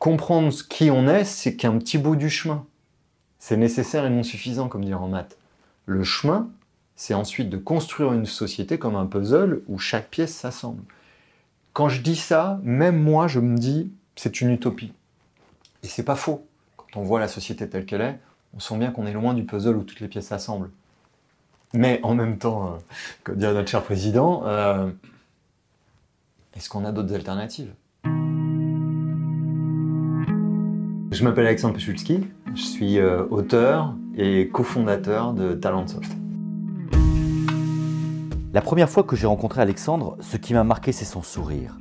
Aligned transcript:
comprendre 0.00 0.52
qui 0.68 0.90
on 0.90 1.06
est, 1.06 1.24
c'est 1.24 1.54
qu'un 1.54 1.78
petit 1.78 1.98
bout 1.98 2.16
du 2.16 2.30
chemin. 2.30 2.66
C'est 3.38 3.56
nécessaire 3.56 4.04
et 4.04 4.10
non 4.10 4.24
suffisant, 4.24 4.68
comme 4.68 4.84
dire 4.84 5.00
en 5.00 5.08
maths. 5.08 5.38
Le 5.86 6.02
chemin, 6.02 6.50
c'est 6.96 7.14
ensuite 7.14 7.50
de 7.50 7.58
construire 7.58 8.12
une 8.12 8.26
société 8.26 8.78
comme 8.78 8.96
un 8.96 9.06
puzzle 9.06 9.62
où 9.68 9.78
chaque 9.78 10.08
pièce 10.08 10.34
s'assemble. 10.34 10.82
Quand 11.74 11.88
je 11.88 12.00
dis 12.00 12.16
ça, 12.16 12.58
même 12.64 13.00
moi, 13.00 13.28
je 13.28 13.40
me 13.40 13.56
dis, 13.56 13.92
c'est 14.16 14.40
une 14.40 14.50
utopie. 14.50 14.92
Et 15.82 15.86
c'est 15.86 16.02
pas 16.02 16.16
faux. 16.16 16.46
Quand 16.76 17.00
on 17.00 17.02
voit 17.02 17.20
la 17.20 17.28
société 17.28 17.68
telle 17.68 17.84
qu'elle 17.84 18.00
est, 18.00 18.18
on 18.54 18.58
sent 18.58 18.78
bien 18.78 18.90
qu'on 18.90 19.06
est 19.06 19.12
loin 19.12 19.34
du 19.34 19.44
puzzle 19.44 19.76
où 19.76 19.84
toutes 19.84 20.00
les 20.00 20.08
pièces 20.08 20.26
s'assemblent. 20.28 20.70
Mais 21.74 22.00
en 22.02 22.14
même 22.14 22.38
temps, 22.38 22.66
euh, 22.66 22.78
comme 23.22 23.36
dirait 23.36 23.52
notre 23.52 23.68
cher 23.68 23.82
président, 23.82 24.46
euh, 24.46 24.90
est-ce 26.56 26.68
qu'on 26.70 26.84
a 26.84 26.90
d'autres 26.90 27.14
alternatives? 27.14 27.72
Je 31.20 31.24
m'appelle 31.26 31.48
Alexandre 31.48 31.74
Pechulski, 31.74 32.20
je 32.54 32.62
suis 32.62 32.98
euh, 32.98 33.26
auteur 33.28 33.94
et 34.16 34.48
cofondateur 34.48 35.34
de 35.34 35.52
Talentsoft. 35.52 36.10
La 38.54 38.62
première 38.62 38.88
fois 38.88 39.02
que 39.02 39.16
j'ai 39.16 39.26
rencontré 39.26 39.60
Alexandre, 39.60 40.16
ce 40.22 40.38
qui 40.38 40.54
m'a 40.54 40.64
marqué, 40.64 40.92
c'est 40.92 41.04
son 41.04 41.22
sourire. 41.22 41.76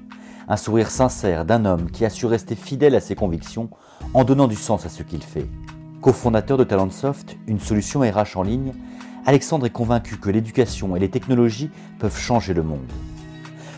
Un 0.49 0.57
sourire 0.57 0.91
sincère 0.91 1.45
d'un 1.45 1.63
homme 1.63 1.89
qui 1.89 2.03
a 2.03 2.09
su 2.09 2.25
rester 2.25 2.55
fidèle 2.55 2.95
à 2.95 2.99
ses 2.99 3.15
convictions 3.15 3.69
en 4.13 4.25
donnant 4.25 4.49
du 4.49 4.57
sens 4.57 4.85
à 4.85 4.89
ce 4.89 5.03
qu'il 5.03 5.23
fait. 5.23 5.47
Cofondateur 6.01 6.57
de 6.57 6.65
Talentsoft, 6.65 7.37
une 7.47 7.61
solution 7.61 8.01
RH 8.01 8.35
en 8.35 8.43
ligne, 8.43 8.73
Alexandre 9.25 9.65
est 9.67 9.69
convaincu 9.69 10.17
que 10.17 10.29
l'éducation 10.29 10.97
et 10.97 10.99
les 10.99 11.09
technologies 11.09 11.69
peuvent 11.97 12.19
changer 12.19 12.53
le 12.53 12.63
monde. 12.63 12.91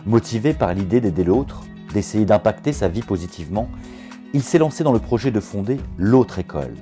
Motivé 0.07 0.55
par 0.55 0.73
l'idée 0.73 1.01
d'aider 1.01 1.23
l'autre, 1.23 1.61
d'essayer 1.93 2.25
d'impacter 2.25 2.73
sa 2.73 2.87
vie 2.87 3.03
positivement, 3.03 3.69
il 4.33 4.43
s'est 4.43 4.57
lancé 4.57 4.83
dans 4.83 4.93
le 4.93 4.99
projet 4.99 5.31
de 5.31 5.39
fonder 5.39 5.77
l'autre 5.97 6.39
école. 6.39 6.73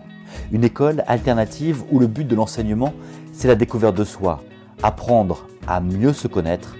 Une 0.51 0.63
école 0.63 1.03
alternative 1.07 1.83
où 1.91 1.99
le 1.99 2.07
but 2.07 2.27
de 2.27 2.35
l'enseignement, 2.35 2.93
c'est 3.33 3.47
la 3.47 3.55
découverte 3.55 3.95
de 3.95 4.03
soi, 4.03 4.43
apprendre 4.83 5.47
à 5.67 5.81
mieux 5.81 6.13
se 6.13 6.27
connaître 6.27 6.75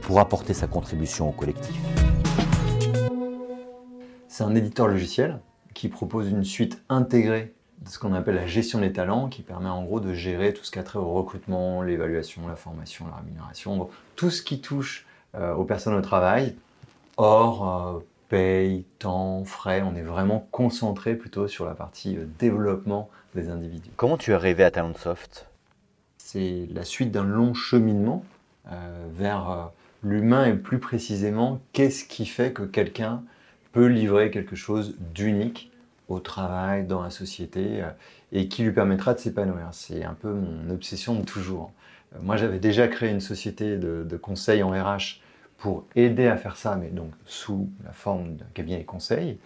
pour 0.00 0.20
apporter 0.20 0.54
sa 0.54 0.66
contribution 0.66 1.28
au 1.28 1.32
collectif. 1.32 1.74
C'est 4.28 4.44
un 4.44 4.54
éditeur 4.54 4.86
logiciel 4.86 5.40
qui 5.74 5.88
propose 5.88 6.28
une 6.28 6.44
suite 6.44 6.80
intégrée 6.88 7.54
de 7.80 7.88
ce 7.88 7.98
qu'on 7.98 8.14
appelle 8.14 8.36
la 8.36 8.46
gestion 8.46 8.78
des 8.78 8.92
talents, 8.92 9.28
qui 9.28 9.42
permet 9.42 9.68
en 9.68 9.82
gros 9.82 9.98
de 9.98 10.14
gérer 10.14 10.54
tout 10.54 10.62
ce 10.62 10.70
qui 10.70 10.78
a 10.78 10.84
trait 10.84 11.00
au 11.00 11.12
recrutement, 11.12 11.82
l'évaluation, 11.82 12.46
la 12.46 12.54
formation, 12.54 13.06
la 13.08 13.16
rémunération, 13.16 13.88
tout 14.14 14.30
ce 14.30 14.42
qui 14.42 14.60
touche 14.60 15.04
euh, 15.34 15.52
aux 15.54 15.64
personnes 15.64 15.94
au 15.94 16.00
travail, 16.00 16.54
hors 17.16 17.96
euh, 17.96 17.98
paye, 18.32 18.84
temps, 18.98 19.44
frais. 19.44 19.82
On 19.82 19.94
est 19.94 20.02
vraiment 20.02 20.48
concentré 20.50 21.14
plutôt 21.14 21.46
sur 21.46 21.64
la 21.66 21.74
partie 21.74 22.16
euh, 22.16 22.24
développement 22.38 23.10
des 23.34 23.48
individus. 23.48 23.90
Comment 23.96 24.16
tu 24.16 24.32
es 24.32 24.34
arrivé 24.34 24.64
à 24.64 24.70
Talentsoft? 24.70 25.46
C'est 26.18 26.66
la 26.72 26.84
suite 26.84 27.10
d'un 27.10 27.24
long 27.24 27.54
cheminement 27.54 28.24
vers 29.16 29.72
l'humain 30.02 30.46
et 30.46 30.54
plus 30.54 30.78
précisément 30.78 31.60
qu'est-ce 31.72 32.04
qui 32.04 32.26
fait 32.26 32.52
que 32.52 32.62
quelqu'un 32.62 33.22
peut 33.72 33.86
livrer 33.86 34.30
quelque 34.30 34.56
chose 34.56 34.96
d'unique 35.14 35.72
au 36.08 36.20
travail, 36.20 36.84
dans 36.84 37.02
la 37.02 37.10
société, 37.10 37.82
euh, 37.82 37.90
et 38.32 38.48
qui 38.48 38.62
lui 38.62 38.72
permettra 38.72 39.14
de 39.14 39.18
s'épanouir. 39.18 39.68
C'est 39.72 40.04
un 40.04 40.14
peu 40.14 40.32
mon 40.32 40.70
obsession 40.70 41.14
de 41.14 41.24
toujours. 41.24 41.72
Euh, 42.14 42.18
moi, 42.22 42.36
j'avais 42.36 42.58
déjà 42.58 42.88
créé 42.88 43.10
une 43.10 43.20
société 43.20 43.76
de, 43.76 44.16
conseil 44.16 44.62
en 44.62 44.70
RH 44.70 45.20
pour 45.62 45.84
aider 45.94 46.26
à 46.26 46.36
faire 46.36 46.56
ça, 46.56 46.74
mais 46.74 46.88
donc 46.88 47.12
sous 47.24 47.70
la 47.84 47.92
forme 47.92 48.34
d'un 48.34 48.46
cabinet 48.52 48.78
de 48.78 48.84
conseil. 48.84 49.38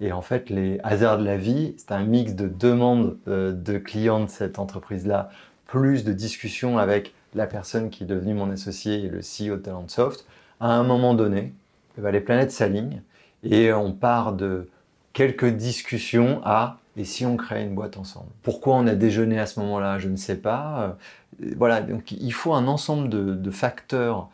Et 0.00 0.10
en 0.10 0.20
fait, 0.20 0.50
les 0.50 0.80
hasards 0.82 1.18
de 1.18 1.24
la 1.24 1.36
vie, 1.36 1.74
c'est 1.76 1.92
un 1.92 2.02
mix 2.02 2.34
de 2.34 2.48
demandes 2.48 3.16
euh, 3.28 3.52
de 3.52 3.78
clients 3.78 4.24
de 4.24 4.28
cette 4.28 4.58
entreprise-là, 4.58 5.30
plus 5.66 6.02
de 6.02 6.12
discussions 6.12 6.76
avec 6.78 7.14
la 7.36 7.46
personne 7.46 7.88
qui 7.88 8.02
est 8.02 8.06
devenue 8.06 8.34
mon 8.34 8.50
associé 8.50 9.04
et 9.04 9.08
le 9.08 9.20
CEO 9.20 9.58
de 9.58 9.62
Talentsoft. 9.62 10.26
À 10.58 10.72
un 10.72 10.82
moment 10.82 11.14
donné, 11.14 11.52
eh 11.96 12.00
ben, 12.00 12.10
les 12.10 12.20
planètes 12.20 12.50
s'alignent 12.50 13.02
et 13.44 13.72
on 13.72 13.92
part 13.92 14.32
de 14.32 14.68
quelques 15.12 15.50
discussions 15.50 16.40
à 16.44 16.80
et 16.96 17.04
si 17.04 17.24
on 17.24 17.36
crée 17.36 17.62
une 17.62 17.76
boîte 17.76 17.96
ensemble? 17.96 18.30
Pourquoi 18.42 18.74
on 18.74 18.88
a 18.88 18.96
déjeuné 18.96 19.38
à 19.38 19.46
ce 19.46 19.60
moment-là? 19.60 20.00
Je 20.00 20.08
ne 20.08 20.16
sais 20.16 20.36
pas. 20.36 20.96
Euh, 21.40 21.52
voilà, 21.56 21.80
donc 21.80 22.10
il 22.10 22.32
faut 22.32 22.54
un 22.54 22.66
ensemble 22.66 23.08
de, 23.08 23.50
facteurs 23.50 24.28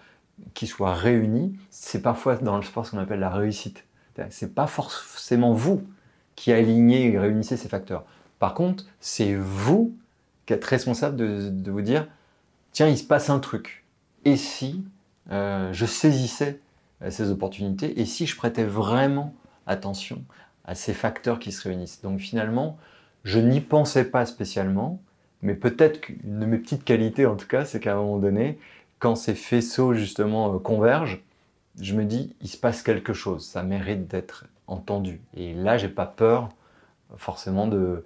qui 0.54 0.66
soient 0.66 0.94
réunis. 0.94 1.56
C'est 1.70 2.02
parfois 2.02 2.36
dans 2.36 2.56
le 2.56 2.62
sport 2.62 2.86
ce 2.86 2.92
qu'on 2.92 2.98
appelle 2.98 3.20
la 3.20 3.30
réussite. 3.30 3.84
C'est 4.30 4.54
pas 4.54 4.66
forcément 4.66 5.52
vous 5.52 5.82
qui 6.36 6.52
alignez 6.52 7.12
et 7.12 7.18
réunissez 7.18 7.56
ces 7.56 7.68
facteurs. 7.68 8.04
Par 8.38 8.54
contre, 8.54 8.84
c'est 9.00 9.34
vous 9.34 9.96
qui 10.46 10.52
êtes 10.52 10.64
responsable 10.64 11.16
de, 11.16 11.70
vous 11.70 11.82
dire 11.82 12.06
tiens, 12.72 12.88
il 12.88 12.98
se 12.98 13.04
passe 13.04 13.30
un 13.30 13.40
truc. 13.40 13.84
Et 14.24 14.36
si 14.36 14.84
euh, 15.30 15.72
je 15.72 15.86
saisissais 15.86 16.60
euh, 17.02 17.10
ces 17.10 17.30
opportunités 17.30 18.00
et 18.00 18.04
si 18.04 18.26
je 18.26 18.36
prêtais 18.36 18.64
vraiment 18.64 19.34
attention 19.66 20.24
à 20.64 20.74
ces 20.74 20.94
facteurs 20.94 21.38
qui 21.38 21.52
se 21.52 21.66
réunissent. 21.68 22.00
Donc 22.02 22.20
finalement, 22.20 22.78
je 23.24 23.38
n'y 23.38 23.60
pensais 23.60 24.04
pas 24.04 24.26
spécialement, 24.26 25.00
mais 25.42 25.54
peut-être 25.54 26.00
qu'une 26.00 26.40
de 26.40 26.46
mes 26.46 26.58
petites 26.58 26.84
qualités 26.84 27.26
en 27.26 27.36
tout 27.36 27.46
cas, 27.46 27.64
c'est 27.64 27.80
qu'à 27.80 27.94
un 27.94 27.96
moment 27.96 28.18
donné, 28.18 28.58
quand 28.98 29.16
ces 29.16 29.34
faisceaux 29.34 29.94
justement 29.94 30.54
euh, 30.54 30.58
convergent, 30.58 31.22
je 31.80 31.94
me 31.94 32.04
dis, 32.04 32.34
il 32.40 32.48
se 32.48 32.56
passe 32.56 32.82
quelque 32.82 33.12
chose, 33.12 33.46
ça 33.46 33.62
mérite 33.62 34.06
d'être 34.08 34.46
entendu. 34.66 35.20
Et 35.34 35.52
là, 35.52 35.76
j'ai 35.76 35.88
pas 35.88 36.06
peur 36.06 36.48
forcément 37.16 37.66
de, 37.66 38.04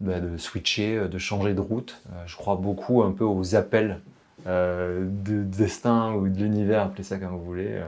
bah, 0.00 0.20
de 0.20 0.36
switcher, 0.36 0.96
euh, 0.96 1.08
de 1.08 1.18
changer 1.18 1.54
de 1.54 1.60
route. 1.60 2.00
Euh, 2.12 2.22
je 2.26 2.36
crois 2.36 2.56
beaucoup 2.56 3.02
un 3.02 3.12
peu 3.12 3.24
aux 3.24 3.54
appels 3.54 4.00
de 4.46 5.44
destin 5.44 6.14
ou 6.14 6.26
de 6.26 6.38
l'univers, 6.38 6.84
appelez 6.84 7.02
ça 7.02 7.18
comme 7.18 7.28
vous 7.28 7.44
voulez, 7.44 7.78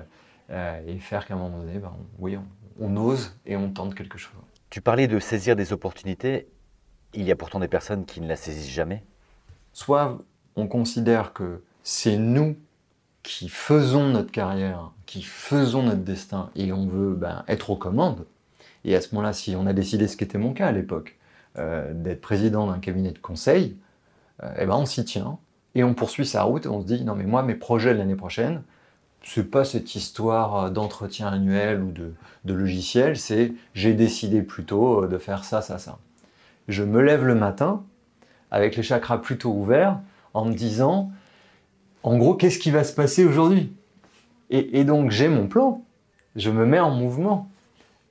et 0.86 0.98
faire 0.98 1.24
qu'à 1.24 1.32
un 1.32 1.38
moment 1.38 1.60
donné, 1.60 1.78
bah, 1.78 1.96
oui, 2.18 2.36
on, 2.36 2.44
on 2.78 2.94
ose 2.98 3.34
et 3.46 3.56
on 3.56 3.70
tente 3.70 3.94
quelque 3.94 4.18
chose. 4.18 4.34
Tu 4.68 4.82
parlais 4.82 5.08
de 5.08 5.18
saisir 5.18 5.56
des 5.56 5.72
opportunités. 5.72 6.46
Il 7.14 7.22
y 7.22 7.32
a 7.32 7.36
pourtant 7.36 7.58
des 7.58 7.68
personnes 7.68 8.04
qui 8.04 8.20
ne 8.20 8.28
la 8.28 8.36
saisissent 8.36 8.68
jamais. 8.68 9.02
Soit 9.72 10.18
on 10.54 10.66
considère 10.66 11.32
que 11.32 11.62
c'est 11.84 12.16
nous 12.16 12.56
qui 13.22 13.48
faisons 13.48 14.08
notre 14.08 14.32
carrière, 14.32 14.90
qui 15.06 15.22
faisons 15.22 15.82
notre 15.82 16.02
destin 16.02 16.50
et 16.56 16.72
on 16.72 16.86
veut 16.86 17.14
ben, 17.14 17.44
être 17.48 17.70
aux 17.70 17.76
commandes. 17.76 18.24
Et 18.84 18.96
à 18.96 19.00
ce 19.00 19.14
moment-là, 19.14 19.32
si 19.32 19.54
on 19.56 19.66
a 19.66 19.72
décidé, 19.72 20.08
ce 20.08 20.16
qui 20.16 20.24
était 20.24 20.38
mon 20.38 20.52
cas 20.52 20.68
à 20.68 20.72
l'époque, 20.72 21.18
euh, 21.58 21.92
d'être 21.94 22.20
président 22.20 22.66
d'un 22.66 22.78
cabinet 22.78 23.12
de 23.12 23.18
conseil, 23.18 23.76
euh, 24.42 24.52
eh 24.58 24.66
ben 24.66 24.74
on 24.74 24.86
s'y 24.86 25.04
tient 25.04 25.38
et 25.74 25.84
on 25.84 25.94
poursuit 25.94 26.26
sa 26.26 26.42
route 26.42 26.66
on 26.66 26.80
se 26.80 26.86
dit 26.86 27.04
non 27.04 27.14
mais 27.14 27.24
moi 27.24 27.42
mes 27.42 27.54
projets 27.54 27.94
l'année 27.94 28.16
prochaine, 28.16 28.62
c'est 29.22 29.50
pas 29.50 29.64
cette 29.64 29.94
histoire 29.94 30.70
d'entretien 30.70 31.28
annuel 31.28 31.82
ou 31.82 31.92
de, 31.92 32.14
logiciel, 32.54 33.16
c'est 33.16 33.52
j'ai 33.74 33.94
décidé 33.94 34.42
plutôt 34.42 35.04
euh, 35.04 35.08
de 35.08 35.18
faire 35.18 35.44
ça, 35.44 35.62
ça, 35.62 35.78
ça. 35.78 35.98
Je 36.68 36.82
me 36.82 37.00
lève 37.02 37.24
le 37.24 37.34
matin 37.34 37.84
avec 38.50 38.76
les 38.76 38.82
chakras 38.82 39.18
plutôt 39.18 39.50
ouverts 39.50 39.98
en 40.34 40.44
me 40.44 40.54
disant, 40.54 41.10
en 42.02 42.16
gros, 42.16 42.34
qu'est-ce 42.34 42.58
qui 42.58 42.70
va 42.70 42.84
se 42.84 42.92
passer 42.92 43.24
aujourd'hui? 43.24 43.72
Et, 44.50 44.84
donc 44.84 45.10
j'ai 45.10 45.28
mon 45.28 45.46
plan, 45.46 45.82
je 46.36 46.50
me 46.50 46.66
mets 46.66 46.78
en 46.78 46.90
mouvement, 46.90 47.50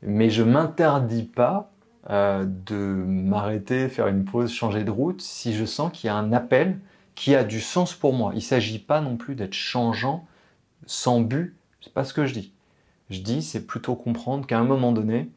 mais 0.02 0.31
je 0.31 0.41
m'interdis 0.41 1.22
pas 1.22 1.72
euh, 2.09 2.46
de 2.47 2.75
m'arrêter, 2.75 3.90
faire 3.90 4.07
une 4.07 4.25
pause, 4.25 4.52
changer 4.52 4.84
de 4.84 4.90
route 4.90 5.22
si 5.22 5.53
je 5.53 5.66
sens 5.66 5.91
qu'il 5.91 6.07
y 6.07 6.09
a 6.09 6.16
un 6.16 6.34
appel 6.34 6.79
qui 7.13 7.35
a 7.35 7.44
du 7.44 7.62
sens 7.62 7.94
pour 7.94 8.13
moi. 8.13 8.31
Il 8.34 8.38
ne 8.38 8.41
s'agit 8.41 8.79
pas 8.79 9.02
non 9.02 9.18
plus 9.18 9.35
d'être 9.35 9.53
changeant 9.53 10.25
sans 10.88 11.22
but, 11.22 11.56
c'est 11.81 11.94
pas 11.94 12.03
ce 12.03 12.13
que 12.16 12.25
je 12.25 12.34
dis. 12.34 12.53
Je 13.12 13.19
dis, 13.19 13.44
c'est 13.44 13.68
plutôt 13.68 13.94
comprendre 13.94 14.47
qu'à 14.47 14.58
un 14.58 14.63
moment 14.63 14.94
donné, 14.94 15.29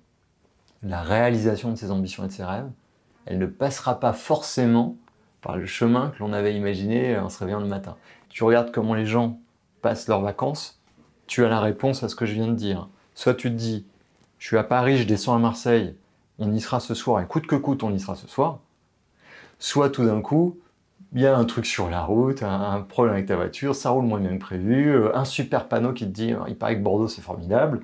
la 0.83 1.03
réalisation 1.03 1.71
de 1.71 1.77
ses 1.77 1.91
ambitions 1.91 2.25
et 2.25 2.29
de 2.29 2.33
ses 2.33 2.45
rêves, 2.45 2.71
elle 3.27 3.39
ne 3.39 3.47
passera 3.47 4.01
pas 4.01 4.15
forcément 4.15 4.97
par 5.43 5.59
le 5.59 5.67
chemin 5.67 6.11
que 6.11 6.21
l'on 6.21 6.33
avait 6.33 6.55
imaginé 6.55 7.19
en 7.19 7.29
se 7.29 7.39
réveillant 7.41 7.61
le 7.61 7.67
matin. 7.67 7.97
Tu 8.35 8.43
regardes 8.43 8.73
comment 8.73 8.95
les 8.95 9.07
gens 9.07 9.39
passent 9.81 10.09
leurs 10.09 10.21
vacances, 10.21 10.81
tu 11.29 11.45
as 11.45 11.49
la 11.49 11.61
réponse 11.61 12.03
à 12.03 12.09
ce 12.09 12.17
que 12.17 12.27
je 12.27 12.35
viens 12.35 12.49
de 12.49 12.55
dire. 12.55 12.89
Soit 13.15 13.35
tu 13.35 13.49
te 13.49 13.55
dis, 13.55 13.87
je 14.41 14.49
suis 14.49 14.59
à 14.59 14.65
Paris, 14.65 14.99
je 14.99 15.07
descends 15.07 15.37
à 15.37 15.39
Marseille, 15.39 15.95
on 16.41 16.53
y 16.53 16.61
sera 16.61 16.81
ce 16.81 16.95
soir, 16.95 17.23
et 17.23 17.27
coûte 17.27 17.47
que 17.47 17.55
coûte, 17.55 17.85
on 17.85 17.95
y 17.95 18.01
sera 18.01 18.17
ce 18.17 18.27
soir. 18.27 18.59
Soit 19.61 19.89
tout 19.89 20.05
d'un 20.05 20.21
coup, 20.21 20.59
il 21.13 21.21
y 21.21 21.27
a 21.29 21.37
un 21.37 21.45
truc 21.45 21.65
sur 21.65 21.89
la 21.89 22.03
route, 22.03 22.43
un, 22.43 22.81
problème 22.81 23.15
avec 23.15 23.27
ta 23.27 23.37
voiture, 23.37 23.77
ça 23.77 23.91
roule 23.91 24.05
moins 24.05 24.19
bien 24.19 24.37
que 24.37 24.43
prévu, 24.43 24.89
euh, 24.89 25.17
un 25.17 25.25
super 25.25 25.69
panneau 25.69 25.93
qui 25.93 26.05
te 26.05 26.11
dit 26.11 26.33
euh, 26.33 26.41
il 26.49 26.57
paraît 26.57 26.77
que 26.77 26.83
Bordeaux 26.83 27.07
c'est 27.07 27.23
formidable, 27.23 27.83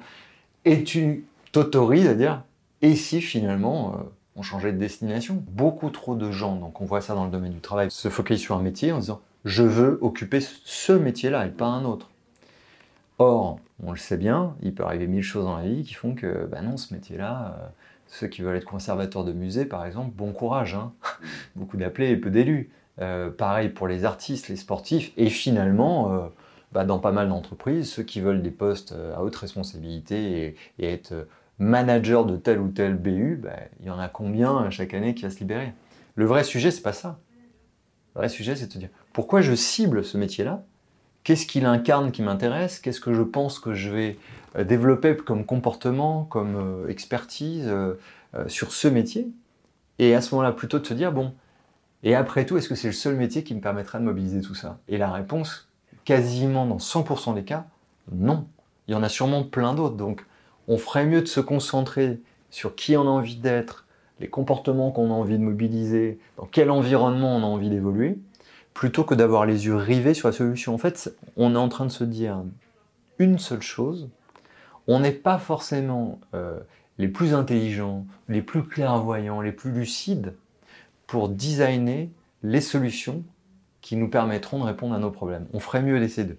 et 0.64 0.82
tu 0.82 1.26
t'autorises 1.52 2.08
à 2.08 2.14
dire 2.14 2.43
et 2.82 2.97
si 2.97 3.20
finalement 3.20 3.94
euh, 3.94 4.02
on 4.35 4.43
changeait 4.43 4.73
de 4.73 4.79
destination? 4.79 5.44
Beaucoup 5.47 5.91
trop 5.91 6.17
de 6.17 6.32
gens, 6.32 6.56
donc 6.56 6.81
on 6.81 6.87
voit 6.87 7.02
ça 7.02 7.14
dans 7.14 7.25
le 7.25 7.31
domaine 7.31 7.52
du 7.52 7.61
travail, 7.61 7.88
se 7.88 8.08
focalisent 8.08 8.43
sur 8.43 8.56
un 8.56 8.62
métier 8.62 8.91
en 8.91 8.99
disant 8.99 9.20
je 9.44 9.62
veux 9.62 9.98
occuper 10.02 10.40
ce 10.40 10.92
métier-là 10.92 11.46
et 11.46 11.50
pas 11.50 11.66
un 11.66 11.84
autre. 11.84 12.10
Or, 13.19 13.58
on 13.82 13.92
le 13.92 13.98
sait 13.98 14.16
bien, 14.16 14.56
il 14.62 14.75
peut 14.75 14.84
arriver 14.84 15.06
mille 15.06 15.22
choses 15.22 15.44
dans 15.44 15.56
la 15.56 15.64
vie 15.64 15.82
qui 15.82 15.94
font 15.94 16.14
que 16.14 16.46
bah 16.46 16.62
non, 16.62 16.76
ce 16.76 16.94
métier-là, 16.94 17.72
Ceux 18.06 18.26
qui 18.26 18.42
veulent 18.42 18.56
être 18.56 18.64
conservateurs 18.64 19.25
de 19.25 19.32
musée, 19.32 19.64
par 19.64 19.87
exemple, 19.87 20.10
bon 20.16 20.32
courage. 20.32 20.75
Hein. 20.75 20.92
Beaucoup 21.56 21.76
d'appelés 21.76 22.10
et 22.10 22.16
peu 22.16 22.31
d'élus. 22.31 22.70
Euh, 23.00 23.31
pareil 23.31 23.70
pour 23.70 23.88
les 23.88 24.04
artistes, 24.04 24.48
les 24.48 24.56
sportifs, 24.56 25.12
et 25.16 25.31
finalement, 25.31 26.12
euh, 26.12 26.28
bah, 26.72 26.84
dans 26.84 26.98
pas 26.98 27.12
mal 27.12 27.28
d'entreprises, 27.28 27.90
ceux 27.90 28.02
qui 28.02 28.20
veulent 28.20 28.42
des 28.42 28.50
postes 28.50 28.92
euh, 28.92 29.16
à 29.16 29.22
haute 29.22 29.37
responsabilité 29.37 30.56
et, 30.78 30.87
être 30.87 31.26
manager 31.58 32.26
de 32.26 32.37
tel 32.37 32.58
ou 32.60 32.69
tel 32.69 32.96
BU, 32.96 33.37
bah, 33.42 33.56
il 33.81 33.87
y 33.87 33.90
en 33.90 33.98
a 33.98 34.08
combien 34.08 34.69
chaque 34.70 34.92
année 34.92 35.14
qui 35.14 35.22
va 35.22 35.31
se 35.31 35.38
libérer? 35.38 35.72
Le 36.14 36.26
vrai 36.26 36.44
sujet, 36.44 36.70
c'est 36.70 36.82
pas 36.82 36.92
ça. 36.92 37.19
Le 38.15 38.21
vrai 38.21 38.29
sujet, 38.29 38.57
c'est 38.57 38.67
de 38.67 38.73
se 38.73 38.79
dire 38.79 38.89
pourquoi 39.12 39.41
je 39.41 39.55
cible 39.55 40.05
ce 40.05 40.19
métier-là? 40.19 40.62
Qu'est-ce 41.23 41.47
qu'il 41.47 41.67
incarne 41.67 42.12
qui 42.12 42.23
m'intéresse? 42.23 42.81
Qu'est-ce 42.81 43.01
que 43.01 43.12
je 43.12 43.23
pense 43.23 43.59
que 43.59 43.75
je 43.75 43.91
vais 43.91 44.19
développer 44.59 45.17
comme 45.17 45.45
comportement, 45.45 46.25
comme 46.25 46.87
expertise 46.89 47.71
sur 48.47 48.73
ce 48.73 48.89
métier? 48.89 49.29
Et 49.99 50.15
à 50.15 50.23
ce 50.23 50.35
moment-là, 50.35 50.53
plutôt 50.53 50.79
de 50.79 50.87
se 50.87 50.95
dire 50.95 51.12
bon, 51.12 51.35
et 52.03 52.15
après 52.15 52.47
tout, 52.47 52.57
est-ce 52.57 52.69
que 52.69 52.75
c'est 52.75 52.89
le 52.89 52.95
seul 52.95 53.17
métier 53.17 53.45
qui 53.45 53.55
me 53.55 53.61
permettra 53.61 53.99
de 53.99 54.05
mobiliser 54.05 54.41
tout 54.41 54.55
ça? 54.55 54.79
Et 54.89 54.97
la 54.97 55.12
réponse, 55.12 55.69
quasiment 56.05 56.65
dans 56.65 56.79
100% 56.79 57.35
des 57.35 57.45
cas, 57.45 57.67
non. 58.11 58.47
Il 58.89 58.93
y 58.93 58.95
en 58.95 59.03
a 59.03 59.11
sûrement 59.11 59.45
plein 59.45 59.75
d'autres. 59.75 59.97
Donc, 59.97 60.25
on 60.69 60.79
ferait 60.79 61.05
mieux 61.05 61.21
de 61.21 61.27
se 61.27 61.41
concentrer 61.41 62.21
sur 62.49 62.75
qui 62.75 62.97
on 62.97 63.03
a 63.03 63.11
envie 63.11 63.37
d'être, 63.37 63.87
les 64.20 64.28
comportements 64.28 64.90
qu'on 64.90 65.11
a 65.11 65.14
envie 65.14 65.38
de 65.38 65.43
mobiliser, 65.43 66.19
dans 66.37 66.46
quel 66.46 66.70
environnement 66.70 67.37
on 67.37 67.43
a 67.43 67.46
envie 67.46 67.70
d'évoluer, 67.70 68.19
plutôt 68.75 69.05
que 69.05 69.14
d'avoir 69.14 69.46
les 69.46 69.67
yeux 69.67 69.76
rivés 69.76 70.14
sur 70.14 70.28
la 70.28 70.32
solution. 70.32 70.75
En 70.75 70.78
fait, 70.78 71.14
on 71.37 71.55
est 71.55 71.58
en 71.58 71.69
train 71.69 71.87
de 71.87 71.90
se 71.90 72.05
dire 72.05 72.43
une 73.19 73.38
seule 73.38 73.62
chose. 73.62 74.08
On 74.87 75.00
n'est 75.00 75.11
pas 75.11 75.38
forcément 75.38 76.20
euh, 76.34 76.61
les 76.99 77.08
plus 77.08 77.34
intelligents, 77.34 78.06
les 78.28 78.43
plus 78.43 78.62
clairvoyants, 78.62 79.40
les 79.40 79.52
plus 79.52 79.72
lucides 79.72 80.34
pour 81.06 81.28
designer 81.28 82.11
les 82.43 82.61
solutions 82.61 83.23
qui 83.81 83.96
nous 83.96 84.08
permettront 84.08 84.58
de 84.58 84.64
répondre 84.64 84.94
à 84.94 84.99
nos 84.99 85.11
problèmes. 85.11 85.46
On 85.52 85.61
ferait 85.61 85.82
mieux 85.82 85.99
d'essayer 85.99 86.26
de 86.26 86.37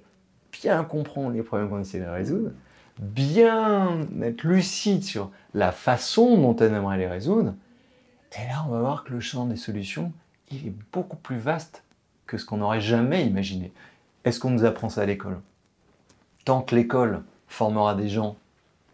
bien 0.51 0.83
comprendre 0.83 1.31
les 1.31 1.41
problèmes 1.41 1.69
qu'on 1.69 1.79
essaie 1.79 1.99
de 1.99 2.05
résoudre, 2.05 2.51
bien 2.99 3.99
être 4.21 4.43
lucide 4.43 5.03
sur 5.03 5.31
la 5.53 5.71
façon 5.71 6.37
dont 6.37 6.55
on 6.59 6.73
aimerait 6.73 6.97
les 6.97 7.07
résoudre, 7.07 7.53
et 8.37 8.47
là 8.47 8.63
on 8.67 8.71
va 8.71 8.79
voir 8.79 9.03
que 9.03 9.13
le 9.13 9.19
champ 9.19 9.45
des 9.45 9.55
solutions, 9.55 10.11
il 10.51 10.67
est 10.67 10.75
beaucoup 10.91 11.17
plus 11.17 11.37
vaste 11.37 11.83
que 12.27 12.37
ce 12.37 12.45
qu'on 12.45 12.57
n'aurait 12.57 12.81
jamais 12.81 13.25
imaginé. 13.25 13.71
Est-ce 14.23 14.39
qu'on 14.39 14.51
nous 14.51 14.65
apprend 14.65 14.89
ça 14.89 15.01
à 15.01 15.05
l'école? 15.05 15.39
Tant 16.45 16.61
que 16.61 16.75
l'école 16.75 17.23
formera 17.47 17.95
des 17.95 18.09
gens 18.09 18.37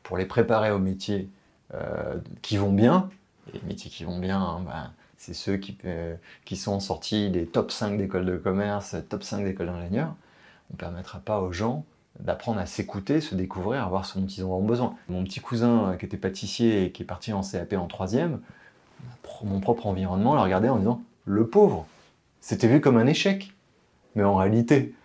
pour 0.03 0.17
les 0.17 0.25
préparer 0.25 0.71
aux 0.71 0.79
métiers 0.79 1.29
euh, 1.73 2.17
qui 2.41 2.57
vont 2.57 2.71
bien, 2.71 3.09
et 3.49 3.57
les 3.57 3.63
métiers 3.67 3.91
qui 3.91 4.05
vont 4.05 4.19
bien, 4.19 4.39
hein, 4.39 4.61
ben, 4.65 4.91
c'est 5.17 5.33
ceux 5.33 5.57
qui, 5.57 5.77
euh, 5.85 6.15
qui 6.45 6.55
sont 6.55 6.79
sortis 6.79 7.29
des 7.29 7.45
top 7.45 7.71
5 7.71 7.97
d'écoles 7.97 8.25
de 8.25 8.37
commerce, 8.37 8.95
top 9.09 9.23
5 9.23 9.43
d'écoles 9.43 9.67
d'ingénieurs. 9.67 10.15
On 10.69 10.73
ne 10.73 10.77
permettra 10.77 11.19
pas 11.19 11.41
aux 11.41 11.51
gens 11.51 11.85
d'apprendre 12.19 12.59
à 12.59 12.65
s'écouter, 12.65 13.21
se 13.21 13.35
découvrir, 13.35 13.83
à 13.83 13.89
voir 13.89 14.05
ce 14.05 14.17
dont 14.17 14.25
ils 14.25 14.43
ont 14.43 14.61
besoin. 14.61 14.95
Mon 15.09 15.23
petit 15.23 15.39
cousin 15.39 15.91
euh, 15.91 15.95
qui 15.95 16.05
était 16.05 16.17
pâtissier 16.17 16.85
et 16.85 16.91
qui 16.91 17.03
est 17.03 17.05
parti 17.05 17.33
en 17.33 17.41
CAP 17.41 17.73
en 17.73 17.87
troisième, 17.87 18.39
mon 19.43 19.59
propre 19.59 19.87
environnement 19.87 20.35
l'a 20.35 20.43
regardé 20.43 20.69
en 20.69 20.77
disant 20.77 21.01
le 21.25 21.47
pauvre, 21.47 21.85
c'était 22.41 22.67
vu 22.67 22.81
comme 22.81 22.97
un 22.97 23.07
échec. 23.07 23.53
Mais 24.15 24.23
en 24.23 24.35
réalité, 24.35 24.95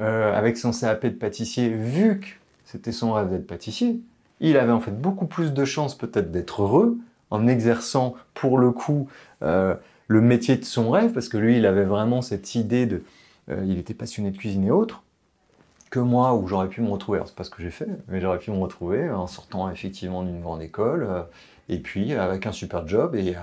euh, 0.00 0.36
avec 0.36 0.56
son 0.56 0.70
CAP 0.70 1.06
de 1.06 1.10
pâtissier, 1.10 1.68
vu 1.68 2.20
que 2.20 2.26
c'était 2.64 2.92
son 2.92 3.12
rêve 3.12 3.30
d'être 3.30 3.46
pâtissier, 3.46 4.00
il 4.40 4.56
avait 4.56 4.72
en 4.72 4.80
fait 4.80 4.98
beaucoup 4.98 5.26
plus 5.26 5.52
de 5.52 5.64
chances 5.64 5.96
peut-être 5.96 6.30
d'être 6.30 6.62
heureux 6.62 6.98
en 7.30 7.46
exerçant 7.46 8.14
pour 8.34 8.58
le 8.58 8.70
coup 8.70 9.08
euh, 9.42 9.74
le 10.08 10.20
métier 10.20 10.56
de 10.56 10.64
son 10.64 10.90
rêve, 10.90 11.12
parce 11.12 11.28
que 11.28 11.36
lui, 11.36 11.58
il 11.58 11.66
avait 11.66 11.84
vraiment 11.84 12.22
cette 12.22 12.54
idée 12.54 12.86
de... 12.86 13.02
Euh, 13.50 13.64
il 13.66 13.78
était 13.78 13.94
passionné 13.94 14.30
de 14.30 14.36
cuisine 14.36 14.64
et 14.64 14.70
autres, 14.70 15.02
que 15.90 16.00
moi, 16.00 16.34
où 16.34 16.46
j'aurais 16.46 16.68
pu 16.68 16.80
me 16.82 16.90
retrouver, 16.90 17.18
alors 17.18 17.28
c'est 17.28 17.36
pas 17.36 17.44
ce 17.44 17.50
que 17.50 17.62
j'ai 17.62 17.70
fait, 17.70 17.88
mais 18.08 18.20
j'aurais 18.20 18.38
pu 18.38 18.50
me 18.50 18.58
retrouver 18.58 19.10
en 19.10 19.26
sortant 19.26 19.70
effectivement 19.70 20.22
d'une 20.22 20.40
grande 20.40 20.62
école, 20.62 21.26
et 21.70 21.78
puis 21.78 22.12
avec 22.14 22.46
un 22.46 22.52
super 22.52 22.86
job, 22.86 23.14
et 23.14 23.34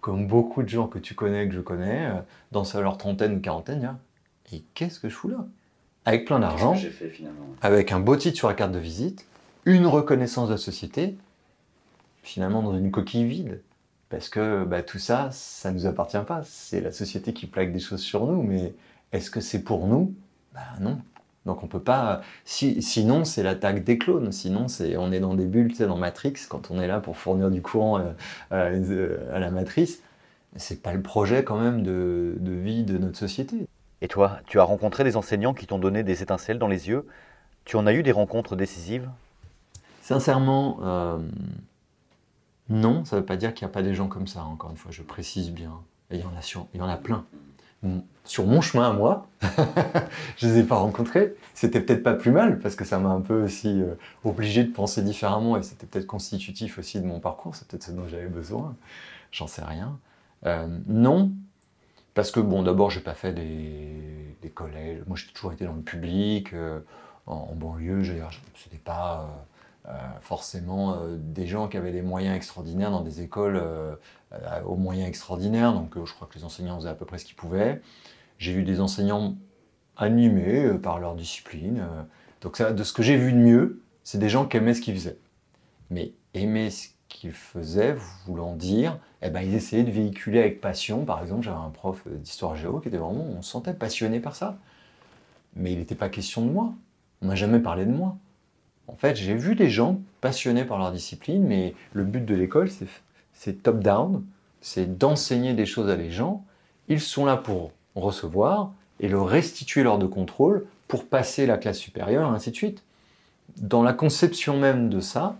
comme 0.00 0.26
beaucoup 0.26 0.62
de 0.62 0.68
gens 0.68 0.88
que 0.88 0.98
tu 0.98 1.14
connais, 1.14 1.48
que 1.48 1.54
je 1.54 1.60
connais, 1.60 2.10
dans 2.52 2.64
leur 2.74 2.98
trentaine 2.98 3.36
ou 3.36 3.40
quarantaine, 3.40 3.96
et 4.52 4.62
qu'est-ce 4.74 5.00
que 5.00 5.08
je 5.08 5.14
fous 5.14 5.28
là? 5.28 5.46
Avec 6.04 6.24
plein 6.24 6.40
d'argent, 6.40 6.74
avec 7.62 7.92
un 7.92 8.00
beau 8.00 8.16
titre 8.16 8.36
sur 8.36 8.48
la 8.48 8.54
carte 8.54 8.72
de 8.72 8.78
visite, 8.78 9.26
une 9.64 9.86
reconnaissance 9.86 10.48
de 10.48 10.54
la 10.54 10.58
société, 10.58 11.16
finalement 12.22 12.62
dans 12.62 12.76
une 12.76 12.90
coquille 12.90 13.24
vide. 13.24 13.62
Parce 14.08 14.30
que 14.30 14.64
bah, 14.64 14.82
tout 14.82 14.98
ça, 14.98 15.28
ça 15.32 15.70
ne 15.70 15.76
nous 15.76 15.86
appartient 15.86 16.16
pas. 16.26 16.40
C'est 16.44 16.80
la 16.80 16.92
société 16.92 17.34
qui 17.34 17.46
plaque 17.46 17.72
des 17.72 17.78
choses 17.78 18.00
sur 18.00 18.26
nous, 18.26 18.42
mais 18.42 18.72
est-ce 19.12 19.30
que 19.30 19.40
c'est 19.40 19.62
pour 19.62 19.86
nous? 19.86 20.14
Bah, 20.54 20.60
Non. 20.80 20.98
Donc 21.46 21.62
on 21.62 21.66
peut 21.66 21.80
pas. 21.80 22.20
Si, 22.44 22.82
sinon, 22.82 23.24
c'est 23.24 23.42
l'attaque 23.42 23.84
des 23.84 23.98
clones. 23.98 24.32
Sinon, 24.32 24.68
c'est 24.68 24.96
on 24.96 25.12
est 25.12 25.20
dans 25.20 25.34
des 25.34 25.46
bulles, 25.46 25.68
tu 25.68 25.76
sais, 25.76 25.86
dans 25.86 25.96
Matrix, 25.96 26.34
quand 26.48 26.70
on 26.70 26.80
est 26.80 26.86
là 26.86 27.00
pour 27.00 27.16
fournir 27.16 27.50
du 27.50 27.62
courant 27.62 27.98
euh, 27.98 28.12
euh, 28.52 29.34
à 29.34 29.38
la 29.38 29.50
matrice. 29.50 30.02
C'est 30.56 30.82
pas 30.82 30.92
le 30.92 31.02
projet 31.02 31.44
quand 31.44 31.58
même 31.58 31.82
de, 31.82 32.36
de, 32.40 32.52
vie 32.52 32.82
de 32.82 32.98
notre 32.98 33.18
société. 33.18 33.66
Et 34.00 34.08
toi, 34.08 34.40
tu 34.46 34.58
as 34.58 34.64
rencontré 34.64 35.04
des 35.04 35.16
enseignants 35.16 35.54
qui 35.54 35.66
t'ont 35.66 35.78
donné 35.78 36.02
des 36.02 36.22
étincelles 36.22 36.58
dans 36.58 36.68
les 36.68 36.88
yeux. 36.88 37.06
Tu 37.64 37.76
en 37.76 37.86
as 37.86 37.92
eu 37.92 38.02
des 38.02 38.12
rencontres 38.12 38.56
décisives? 38.56 39.08
Sincèrement, 40.02 40.78
euh, 40.82 41.18
non, 42.70 43.04
ça 43.04 43.16
ne 43.16 43.20
veut 43.20 43.26
pas 43.26 43.36
dire 43.36 43.54
qu'il 43.54 43.66
n'y 43.66 43.70
a 43.70 43.74
pas 43.74 43.82
des 43.82 43.94
gens 43.94 44.08
comme 44.08 44.26
ça, 44.26 44.42
encore 44.42 44.70
une 44.70 44.76
fois, 44.76 44.90
je 44.90 45.02
précise 45.02 45.50
bien. 45.50 45.72
Et 46.10 46.16
il 46.16 46.20
y 46.22 46.24
en 46.24 46.34
a, 46.36 46.42
sur, 46.42 46.66
il 46.74 46.80
y 46.80 46.82
en 46.82 46.88
a 46.88 46.96
plein. 46.96 47.24
Sur 48.24 48.46
mon 48.46 48.60
chemin 48.60 48.90
à 48.90 48.92
moi, 48.92 49.26
je 50.36 50.46
ne 50.46 50.52
les 50.52 50.58
ai 50.60 50.62
pas 50.64 50.76
rencontrés. 50.76 51.34
C'était 51.54 51.80
peut-être 51.80 52.02
pas 52.02 52.14
plus 52.14 52.30
mal, 52.30 52.58
parce 52.58 52.74
que 52.74 52.84
ça 52.84 52.98
m'a 52.98 53.08
un 53.08 53.20
peu 53.20 53.44
aussi 53.44 53.80
euh, 53.80 53.94
obligé 54.24 54.64
de 54.64 54.72
penser 54.72 55.02
différemment, 55.02 55.56
et 55.56 55.62
c'était 55.62 55.86
peut-être 55.86 56.06
constitutif 56.06 56.78
aussi 56.78 57.00
de 57.00 57.06
mon 57.06 57.20
parcours, 57.20 57.54
c'est 57.54 57.66
peut-être 57.68 57.84
ce 57.84 57.92
dont 57.92 58.06
j'avais 58.08 58.26
besoin, 58.26 58.76
j'en 59.30 59.46
sais 59.46 59.62
rien. 59.62 59.98
Euh, 60.46 60.66
non, 60.86 61.32
parce 62.14 62.30
que 62.30 62.40
bon, 62.40 62.62
d'abord, 62.62 62.90
j'ai 62.90 63.00
pas 63.00 63.14
fait 63.14 63.32
des, 63.32 64.50
collèges. 64.54 65.02
Moi, 65.06 65.16
j'ai 65.16 65.30
toujours 65.32 65.52
été 65.52 65.66
dans 65.66 65.74
le 65.74 65.82
public, 65.82 66.52
euh, 66.54 66.80
en, 67.26 67.48
en, 67.52 67.54
banlieue. 67.54 68.02
C'était 68.56 68.76
pas 68.76 69.20
euh, 69.20 69.26
forcément 70.20 70.94
euh, 70.94 71.16
des 71.18 71.46
gens 71.46 71.68
qui 71.68 71.76
avaient 71.76 71.92
des 71.92 72.02
moyens 72.02 72.36
extraordinaires 72.36 72.90
dans 72.90 73.00
des 73.00 73.22
écoles 73.22 73.56
euh, 73.56 73.94
aux 74.64 74.76
moyens 74.76 75.08
extraordinaires. 75.08 75.72
Donc 75.72 75.94
je 76.04 76.12
crois 76.12 76.28
que 76.28 76.38
les 76.38 76.44
enseignants 76.44 76.76
faisaient 76.76 76.90
à 76.90 76.94
peu 76.94 77.06
près 77.06 77.18
ce 77.18 77.24
qu'ils 77.24 77.36
pouvaient. 77.36 77.80
J'ai 78.38 78.52
eu 78.52 78.62
des 78.62 78.80
enseignants 78.80 79.36
animés 79.96 80.74
par 80.78 81.00
leur 81.00 81.14
discipline. 81.16 81.84
donc 82.40 82.56
ça, 82.56 82.72
de 82.72 82.84
ce 82.84 82.92
que 82.92 83.02
j'ai 83.02 83.16
vu 83.16 83.32
de 83.32 83.38
mieux, 83.38 83.82
c'est 84.04 84.18
des 84.18 84.28
gens 84.28 84.46
qui 84.46 84.56
aimaient 84.56 84.74
ce 84.74 84.80
qu'ils 84.80 84.94
faisaient. 84.94 85.18
Mais 85.90 86.12
aimer 86.34 86.70
ce 86.70 86.88
qu'ils 87.08 87.32
faisaient, 87.32 87.96
voulant 88.26 88.54
dire, 88.54 88.98
eh 89.22 89.30
ben, 89.30 89.40
ils 89.40 89.54
essayaient 89.54 89.82
de 89.82 89.90
véhiculer 89.90 90.38
avec 90.38 90.60
passion. 90.60 91.04
Par 91.04 91.20
exemple, 91.20 91.42
j'avais 91.42 91.56
un 91.56 91.70
prof 91.70 92.06
d'histoire 92.06 92.54
géo 92.54 92.78
qui 92.78 92.88
était 92.88 92.98
vraiment, 92.98 93.24
on 93.24 93.42
se 93.42 93.50
sentait 93.50 93.74
passionné 93.74 94.20
par 94.20 94.36
ça. 94.36 94.58
Mais 95.56 95.72
il 95.72 95.78
n'était 95.78 95.96
pas 95.96 96.08
question 96.08 96.44
de 96.44 96.50
moi. 96.50 96.74
On 97.22 97.26
n'a 97.26 97.34
jamais 97.34 97.58
parlé 97.58 97.84
de 97.84 97.90
moi. 97.90 98.16
En 98.88 98.96
fait, 98.96 99.16
j'ai 99.16 99.34
vu 99.34 99.54
des 99.54 99.70
gens 99.70 100.00
passionnés 100.20 100.64
par 100.64 100.78
leur 100.78 100.90
discipline, 100.90 101.44
mais 101.44 101.74
le 101.92 102.04
but 102.04 102.24
de 102.24 102.34
l'école, 102.34 102.68
c'est 103.32 103.62
top-down, 103.62 104.24
c'est 104.60 104.98
d'enseigner 104.98 105.54
des 105.54 105.66
choses 105.66 105.90
à 105.90 105.96
les 105.96 106.10
gens. 106.10 106.44
Ils 106.88 107.00
sont 107.00 107.24
là 107.26 107.36
pour 107.36 107.72
recevoir 107.94 108.72
et 108.98 109.08
le 109.08 109.20
restituer 109.20 109.82
lors 109.82 109.98
de 109.98 110.06
contrôle 110.06 110.66
pour 110.88 111.06
passer 111.06 111.46
la 111.46 111.58
classe 111.58 111.78
supérieure, 111.78 112.30
ainsi 112.30 112.50
de 112.50 112.56
suite. 112.56 112.82
Dans 113.58 113.82
la 113.82 113.92
conception 113.92 114.58
même 114.58 114.88
de 114.88 115.00
ça, 115.00 115.36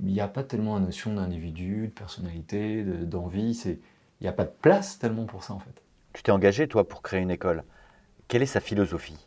il 0.00 0.12
n'y 0.12 0.20
a 0.20 0.28
pas 0.28 0.42
tellement 0.42 0.74
la 0.74 0.80
notion 0.80 1.14
d'individu, 1.14 1.88
de 1.88 1.92
personnalité, 1.92 2.82
d'envie. 2.84 3.60
il 3.64 3.78
n'y 4.20 4.28
a 4.28 4.32
pas 4.32 4.44
de 4.44 4.52
place 4.62 4.98
tellement 4.98 5.24
pour 5.24 5.44
ça 5.44 5.54
en 5.54 5.58
fait. 5.58 5.82
Tu 6.12 6.22
t'es 6.22 6.32
engagé 6.32 6.68
toi 6.68 6.88
pour 6.88 7.02
créer 7.02 7.20
une 7.20 7.30
école. 7.30 7.64
Quelle 8.28 8.42
est 8.42 8.46
sa 8.46 8.60
philosophie? 8.60 9.18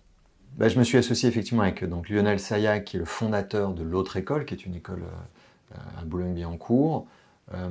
Bah, 0.57 0.69
je 0.69 0.79
me 0.79 0.83
suis 0.83 0.97
associé 0.97 1.29
effectivement 1.29 1.61
avec 1.61 1.83
donc, 1.83 2.09
Lionel 2.09 2.39
Sayac, 2.39 2.85
qui 2.85 2.97
est 2.97 2.99
le 2.99 3.05
fondateur 3.05 3.73
de 3.73 3.83
l'autre 3.83 4.17
école, 4.17 4.45
qui 4.45 4.55
est 4.55 4.65
une 4.65 4.75
école 4.75 5.03
euh, 5.03 6.01
à 6.01 6.03
Boulogne-Billancourt. 6.03 7.05
Euh, 7.53 7.69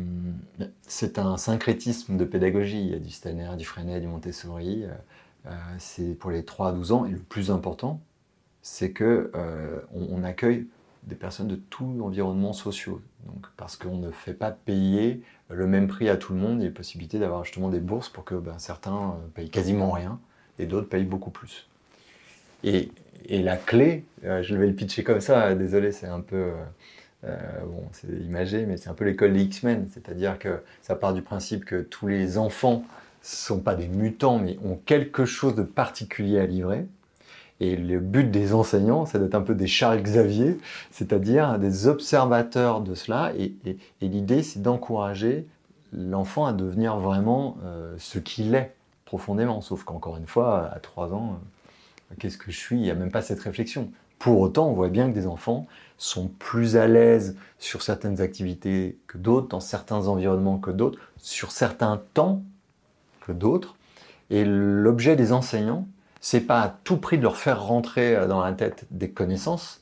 c'est 0.87 1.19
un 1.19 1.37
syncrétisme 1.37 2.17
de 2.17 2.25
pédagogie. 2.25 2.81
Il 2.81 2.91
y 2.93 2.95
a 2.95 3.01
du 3.01 3.11
Steiner, 3.11 3.51
du 3.59 3.65
Freinet, 3.65 4.01
du 4.01 4.07
Montessori. 4.07 4.85
Euh, 4.85 5.51
c'est 5.79 6.15
pour 6.15 6.31
les 6.31 6.45
3 6.45 6.69
à 6.69 6.73
12 6.73 6.93
ans. 6.93 7.07
Et 7.07 7.11
le 7.11 7.19
plus 7.19 7.51
important, 7.51 8.01
c'est 8.63 8.93
qu'on 8.93 9.31
on 9.93 10.23
accueille 10.23 10.69
des 11.03 11.17
personnes 11.17 11.49
de 11.49 11.57
tous 11.57 12.01
environnements 12.01 12.53
sociaux. 12.53 13.01
Donc, 13.27 13.47
parce 13.57 13.77
qu'on 13.77 13.97
ne 13.97 14.13
fait 14.13 14.35
pas 14.35 14.53
payer 14.53 15.23
le 15.51 15.67
même 15.67 15.89
prix 15.89 16.09
à 16.09 16.17
tout 16.17 16.33
le 16.33 16.39
monde, 16.39 16.61
il 16.61 16.65
y 16.65 16.69
a 16.69 16.71
possibilité 16.71 17.19
d'avoir 17.19 17.45
justement 17.45 17.69
des 17.69 17.81
bourses 17.81 18.09
pour 18.09 18.25
que 18.25 18.35
ben, 18.37 18.59
certains 18.59 19.17
payent 19.35 19.51
quasiment 19.51 19.91
rien 19.91 20.19
et 20.59 20.67
d'autres 20.67 20.89
payent 20.89 21.05
beaucoup 21.05 21.31
plus. 21.31 21.69
Et, 22.65 22.91
la 23.29 23.57
clé, 23.57 24.05
euh, 24.25 24.43
je 24.43 24.55
vais 24.55 24.67
le 24.67 24.75
pitcher 24.75 25.03
comme 25.03 25.21
ça, 25.21 25.55
désolé, 25.55 25.93
c'est 25.93 26.07
un 26.07 26.21
peu, 26.21 26.53
bon, 27.23 27.83
c'est 27.93 28.09
imagé, 28.09 28.67
mais 28.67 28.77
c'est 28.77 28.89
un 28.89 28.95
peu 28.95 29.05
l'école 29.05 29.33
des 29.33 29.43
X-Men, 29.43 29.89
c'est-à-dire 29.93 30.39
que 30.39 30.61
ça 30.83 30.95
part 30.95 31.13
du 31.13 31.23
principe 31.23 31.65
que 31.65 31.83
tous 31.83 32.07
les 32.07 32.39
enfants 32.39 32.85
sont 33.23 33.59
pas 33.59 33.75
des 33.75 33.89
mutants, 33.89 34.39
mais 34.39 34.59
ont 34.65 34.79
quelque 34.87 35.25
chose 35.25 35.55
de 35.55 35.63
particulier 35.63 36.39
à 36.39 36.47
livrer. 36.47 36.87
Et 37.61 37.77
le 37.77 38.01
but 38.01 38.31
des 38.31 38.53
enseignants, 38.53 39.07
c'est 39.07 39.19
d'être 39.19 39.35
un 39.35 39.41
peu 39.41 39.55
des 39.55 39.67
Charles 39.67 40.03
Xavier, 40.03 40.59
c'est-à-dire 40.91 41.59
des 41.59 41.87
observateurs 41.87 42.83
de 42.83 42.95
cela. 42.95 43.33
Et, 43.39 43.55
l'idée, 44.01 44.43
c'est 44.43 44.61
d'encourager 44.61 45.47
l'enfant 45.93 46.47
à 46.47 46.53
devenir 46.53 46.99
vraiment 46.99 47.57
euh, 47.65 47.95
ce 47.99 48.19
qu'il 48.19 48.55
est 48.55 48.75
profondément. 49.07 49.63
Sauf 49.63 49.85
qu'encore 49.85 50.19
une 50.19 50.27
fois, 50.27 50.71
à 50.75 50.81
3 50.81 51.15
ans, 51.15 51.33
euh, 51.33 51.47
qu'est-ce 52.19 52.39
que 52.39 52.51
je 52.51 52.59
suis? 52.59 52.77
Il 52.77 52.83
n'y 52.83 52.91
a 52.91 52.95
même 52.95 53.11
pas 53.11 53.23
cette 53.23 53.41
réflexion. 53.41 53.91
Pour 54.19 54.41
autant, 54.41 54.69
on 54.69 54.73
voit 54.73 54.89
bien 54.89 55.09
que 55.11 55.15
des 55.15 55.27
enfants 55.27 55.67
sont 55.99 56.29
plus 56.29 56.77
à 56.77 56.87
l'aise 56.87 57.37
sur 57.59 57.83
certaines 57.83 58.21
activités 58.21 58.99
que 59.07 59.19
d'autres, 59.19 59.49
dans 59.49 59.61
certains 59.61 60.09
environnements 60.09 60.59
que 60.59 60.71
d'autres, 60.71 60.99
sur 61.17 61.51
certains 61.51 62.01
temps 62.15 62.43
que 63.21 63.33
d'autres. 63.33 63.77
Et 64.31 64.45
l'objet 64.45 65.17
des 65.17 65.33
enseignants, 65.33 65.87
c'est 66.21 66.41
pas 66.41 66.61
à 66.61 66.69
tout 66.85 66.97
prix 66.97 67.19
de 67.19 67.23
leur 67.23 67.37
faire 67.37 67.63
rentrer 67.63 68.17
euh, 68.17 68.27
dans 68.27 68.41
la 68.41 68.53
tête 68.53 68.87
des 68.91 69.11
connaissances. 69.11 69.81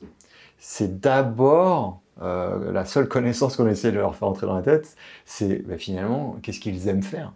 C'est 0.59 0.99
d'abord 0.99 2.01
euh, 2.21 2.71
la 2.71 2.85
seule 2.85 3.07
connaissance 3.07 3.55
qu'on 3.55 3.67
essaie 3.67 3.91
de 3.91 3.97
leur 3.97 4.15
faire 4.15 4.27
rentrer 4.27 4.47
dans 4.47 4.55
la 4.55 4.61
tête, 4.61 4.95
c'est 5.25 5.67
bah, 5.67 5.77
finalement 5.77 6.37
qu'est-ce 6.41 6.59
qu'ils 6.59 6.87
aiment 6.87 7.03
faire, 7.03 7.33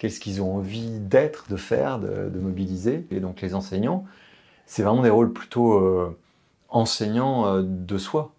qu'est-ce 0.00 0.18
qu'ils 0.18 0.40
ont 0.40 0.56
envie 0.56 0.98
d'être, 0.98 1.50
de 1.50 1.56
faire, 1.56 1.98
de, 1.98 2.38
mobiliser. 2.38 3.06
Et 3.10 3.20
donc 3.20 3.42
les 3.42 3.54
enseignants, 3.54 4.06
c'est 4.64 4.82
vraiment 4.82 5.02
des 5.02 5.10
rôles 5.10 5.34
plutôt 5.34 5.74
euh, 5.74 6.18
enseignants 6.70 7.60
de 7.60 7.98
soi, 7.98 8.32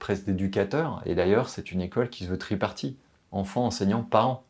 presque 0.00 0.24
d'éducateurs. 0.24 1.02
Et 1.06 1.14
d'ailleurs, 1.14 1.48
c'est 1.48 1.70
une 1.70 1.80
école 1.80 2.10
qui 2.10 2.24
se 2.24 2.28
veut 2.28 2.38
tripartie 2.38 2.96
enfants, 3.30 3.66
enseignants, 3.66 4.02
parents. 4.02 4.42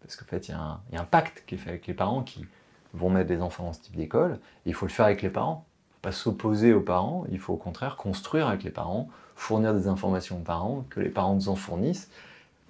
Parce 0.00 0.14
qu'en 0.14 0.26
fait, 0.26 0.48
il 0.48 0.52
y, 0.52 0.54
a 0.54 1.00
un 1.00 1.04
pacte 1.04 1.42
qui 1.46 1.56
est 1.56 1.58
fait 1.58 1.70
avec 1.70 1.88
les 1.88 1.94
parents 1.94 2.22
qui 2.22 2.46
vont 2.92 3.10
mettre 3.10 3.28
des 3.28 3.40
enfants 3.40 3.64
dans 3.64 3.72
ce 3.72 3.80
type 3.80 3.96
d'école. 3.96 4.38
Il 4.66 4.74
faut 4.74 4.86
le 4.86 4.92
faire 4.92 5.06
avec 5.06 5.20
les 5.20 5.30
parents. 5.30 5.66
Pas 6.00 6.12
s'opposer 6.12 6.72
aux 6.72 6.82
parents, 6.82 7.24
il 7.32 7.40
faut 7.40 7.54
au 7.54 7.56
contraire 7.56 7.96
construire 7.96 8.46
avec 8.46 8.62
les 8.62 8.70
parents, 8.70 9.08
fournir 9.34 9.74
des 9.74 9.88
informations 9.88 10.36
aux 10.36 10.42
parents, 10.44 10.84
que 10.90 11.00
les 11.00 11.08
parents 11.08 11.34
nous 11.34 11.48
en 11.48 11.56
fournissent, 11.56 12.10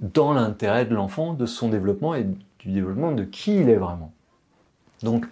dans 0.01 0.33
l'intérêt 0.33 0.87
de 0.87 0.95
l'enfant, 0.95 1.35
de 1.35 1.47
son 1.47 1.69
développement 1.69 2.15
et 2.15 2.25
du 2.25 2.73
développement 2.73 3.13
de 3.13 3.25
qui 3.25 3.57
il 3.57 3.69
est 3.69 3.77
vraiment. 3.77 4.13
Donc, 5.03 5.27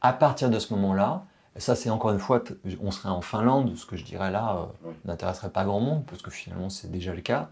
à 0.00 0.12
partir 0.12 0.50
de 0.50 0.58
ce 0.58 0.74
moment-là, 0.74 1.24
ça 1.56 1.74
c'est 1.74 1.90
encore 1.90 2.10
une 2.12 2.18
fois, 2.18 2.42
on 2.80 2.90
serait 2.90 3.08
en 3.08 3.20
Finlande, 3.20 3.76
ce 3.76 3.86
que 3.86 3.96
je 3.96 4.04
dirais 4.04 4.30
là 4.30 4.68
euh, 4.84 4.90
n'intéresserait 5.04 5.50
pas 5.50 5.64
grand 5.64 5.80
monde, 5.80 6.04
parce 6.06 6.22
que 6.22 6.30
finalement 6.30 6.70
c'est 6.70 6.90
déjà 6.90 7.14
le 7.14 7.20
cas. 7.20 7.50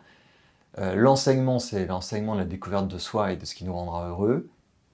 Euh, 0.78 0.94
l'enseignement, 0.94 1.58
c'est 1.58 1.86
l'enseignement 1.86 2.34
de 2.34 2.40
la 2.40 2.46
découverte 2.46 2.88
de 2.88 2.98
soi 2.98 3.32
et 3.32 3.36
de 3.36 3.44
ce 3.44 3.54
qui 3.54 3.64
nous 3.64 3.74
rendra 3.74 4.08
heureux. 4.08 4.48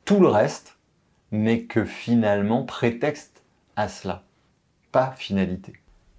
Tout 0.05 0.21
le 0.21 0.29
reste, 0.29 0.79
mais 1.31 1.65
que 1.65 1.85
finalement 1.85 2.65
prétexte 2.65 3.43
à 3.77 3.89
cela, 3.89 4.23
pas 4.93 5.13
finalité. 5.13 5.75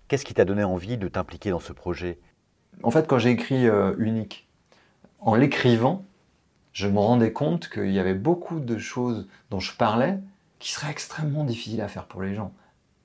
Qu'est-ce 0.08 0.26
qui 0.26 0.34
t'a 0.34 0.46
donné 0.46 0.64
envie 0.64 0.98
de 0.98 1.08
t'impliquer 1.08 1.50
dans 1.50 1.60
ce 1.60 1.74
projet? 1.74 2.20
En 2.84 2.92
fait, 2.92 3.08
quand 3.08 3.18
j'ai 3.18 3.32
écrit 3.32 3.68
euh, 3.68 3.96
Unique, 3.98 4.45
en 5.26 5.36
l'écrivant, 5.36 6.06
je 6.72 6.88
me 6.88 7.00
rendais 7.00 7.34
compte 7.34 7.68
qu'il 7.68 7.92
y 7.92 8.00
avait 8.00 8.14
beaucoup 8.14 8.60
de 8.60 8.78
choses 8.78 9.28
dont 9.50 9.60
je 9.60 9.76
parlais 9.76 10.20
qui 10.60 10.72
seraient 10.72 10.92
extrêmement 10.92 11.44
difficiles 11.44 11.82
à 11.82 11.88
faire 11.88 12.06
pour 12.06 12.22
les 12.22 12.36
gens. 12.36 12.54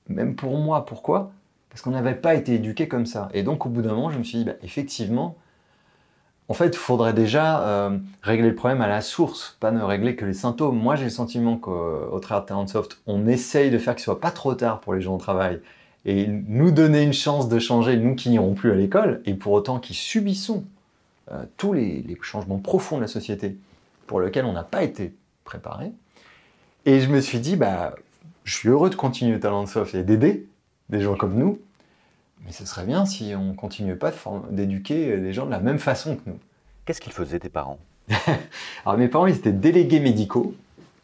Même 0.07 0.35
pour 0.35 0.57
moi, 0.57 0.85
pourquoi? 0.85 1.31
Parce 1.69 1.81
qu'on 1.81 1.91
n'avait 1.91 2.15
pas 2.15 2.35
été 2.35 2.53
éduqué 2.53 2.87
comme 2.87 3.05
ça. 3.05 3.29
Et 3.33 3.43
donc 3.43 3.65
au 3.65 3.69
bout 3.69 3.81
d'un 3.81 3.93
moment, 3.93 4.11
je 4.11 4.19
me 4.19 4.23
suis 4.23 4.37
dit, 4.37 4.45
bah, 4.45 4.53
effectivement, 4.61 5.35
en 6.47 6.53
fait, 6.53 6.67
il 6.67 6.77
faudrait 6.77 7.13
déjà 7.13 7.61
euh, 7.61 7.97
régler 8.21 8.49
le 8.49 8.55
problème 8.55 8.81
à 8.81 8.87
la 8.87 9.01
source, 9.01 9.57
pas 9.59 9.71
ne 9.71 9.81
régler 9.81 10.15
que 10.15 10.25
les 10.25 10.33
symptômes. 10.33 10.77
Moi, 10.77 10.95
j'ai 10.95 11.05
le 11.05 11.09
sentiment 11.09 11.57
qu'au 11.57 12.19
travers 12.19 12.43
de 12.43 12.47
Talentsoft, 12.49 13.01
on 13.07 13.25
essaye 13.25 13.71
de 13.71 13.77
faire 13.77 13.95
qu'il 13.95 14.03
soit 14.03 14.19
pas 14.19 14.31
trop 14.31 14.53
tard 14.53 14.81
pour 14.81 14.93
les 14.93 15.01
gens 15.01 15.15
au 15.15 15.19
travail 15.19 15.59
et 16.05 16.27
nous 16.27 16.71
donner 16.71 17.03
une 17.03 17.13
chance 17.13 17.47
de 17.47 17.57
changer, 17.57 17.95
nous 17.97 18.15
qui 18.15 18.29
n'irons 18.29 18.53
plus 18.53 18.71
à 18.71 18.75
l'école, 18.75 19.21
et 19.25 19.33
pour 19.33 19.53
autant 19.53 19.79
qui 19.79 19.93
subissons 19.93 20.65
euh, 21.31 21.43
tous 21.57 21.73
les, 21.73 22.17
changements 22.21 22.59
profonds 22.59 22.97
de 22.97 23.01
la 23.01 23.07
société 23.07 23.57
pour 24.07 24.21
lesquels 24.21 24.45
on 24.45 24.53
n'a 24.53 24.63
pas 24.63 24.83
été 24.83 25.13
préparé. 25.43 25.91
Et 26.85 26.99
je 26.99 27.09
me 27.09 27.21
suis 27.21 27.39
dit, 27.39 27.55
bah, 27.55 27.95
je 28.43 28.55
suis 28.55 28.69
heureux 28.69 28.89
de 28.89 28.95
continuer 28.95 29.39
Talentsoft 29.39 29.93
et 29.93 30.03
d'aider 30.03 30.47
des 30.89 31.01
gens 31.01 31.15
comme 31.15 31.35
nous, 31.35 31.59
mais 32.45 32.51
ce 32.51 32.65
serait 32.65 32.85
bien 32.85 33.05
si 33.05 33.33
on 33.35 33.49
ne 33.49 33.53
continuait 33.53 33.95
pas 33.95 34.11
d'éduquer 34.49 35.17
les 35.17 35.33
gens 35.33 35.45
de 35.45 35.51
la 35.51 35.59
même 35.59 35.79
façon 35.79 36.15
que 36.15 36.21
nous. 36.25 36.39
Qu'est-ce 36.85 37.01
qu'ils 37.01 37.13
faisaient 37.13 37.39
tes 37.39 37.49
parents? 37.49 37.79
Alors 38.85 38.97
mes 38.97 39.07
parents, 39.07 39.27
ils 39.27 39.35
étaient 39.35 39.51
délégués 39.51 39.99
médicaux. 39.99 40.55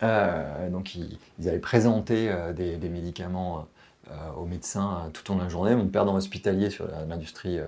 Euh, 0.03 0.69
donc 0.69 0.95
ils, 0.95 1.17
allaient 1.47 1.59
présenter 1.59 2.29
euh, 2.29 2.53
des, 2.53 2.89
médicaments 2.89 3.67
aux 4.37 4.45
médecins 4.45 5.09
tout 5.13 5.29
au 5.29 5.33
long 5.33 5.39
de 5.39 5.43
la 5.43 5.49
journée. 5.49 5.75
Mon 5.75 5.87
père 5.87 6.05
dans 6.05 6.13
l'hospitalier 6.13 6.69
sur 6.69 6.87
l'industrie 7.07 7.59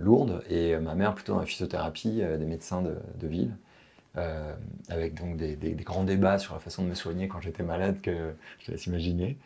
lourde 0.00 0.42
et 0.48 0.76
ma 0.76 0.94
mère 0.94 1.14
plutôt 1.14 1.34
dans 1.34 1.40
la 1.40 1.46
physiothérapie 1.46 2.22
des 2.38 2.44
médecins 2.44 2.82
de, 2.82 3.26
ville. 3.26 3.52
avec 4.88 5.14
donc 5.14 5.36
des, 5.36 5.56
des, 5.56 5.74
grands 5.74 6.04
débats 6.04 6.38
sur 6.38 6.54
la 6.54 6.60
façon 6.60 6.82
de 6.82 6.88
me 6.88 6.94
soigner 6.94 7.28
quand 7.28 7.40
j'étais 7.40 7.62
malade 7.62 8.00
que 8.00 8.32
je 8.60 8.72
laisse 8.72 8.86
imaginer. 8.86 9.38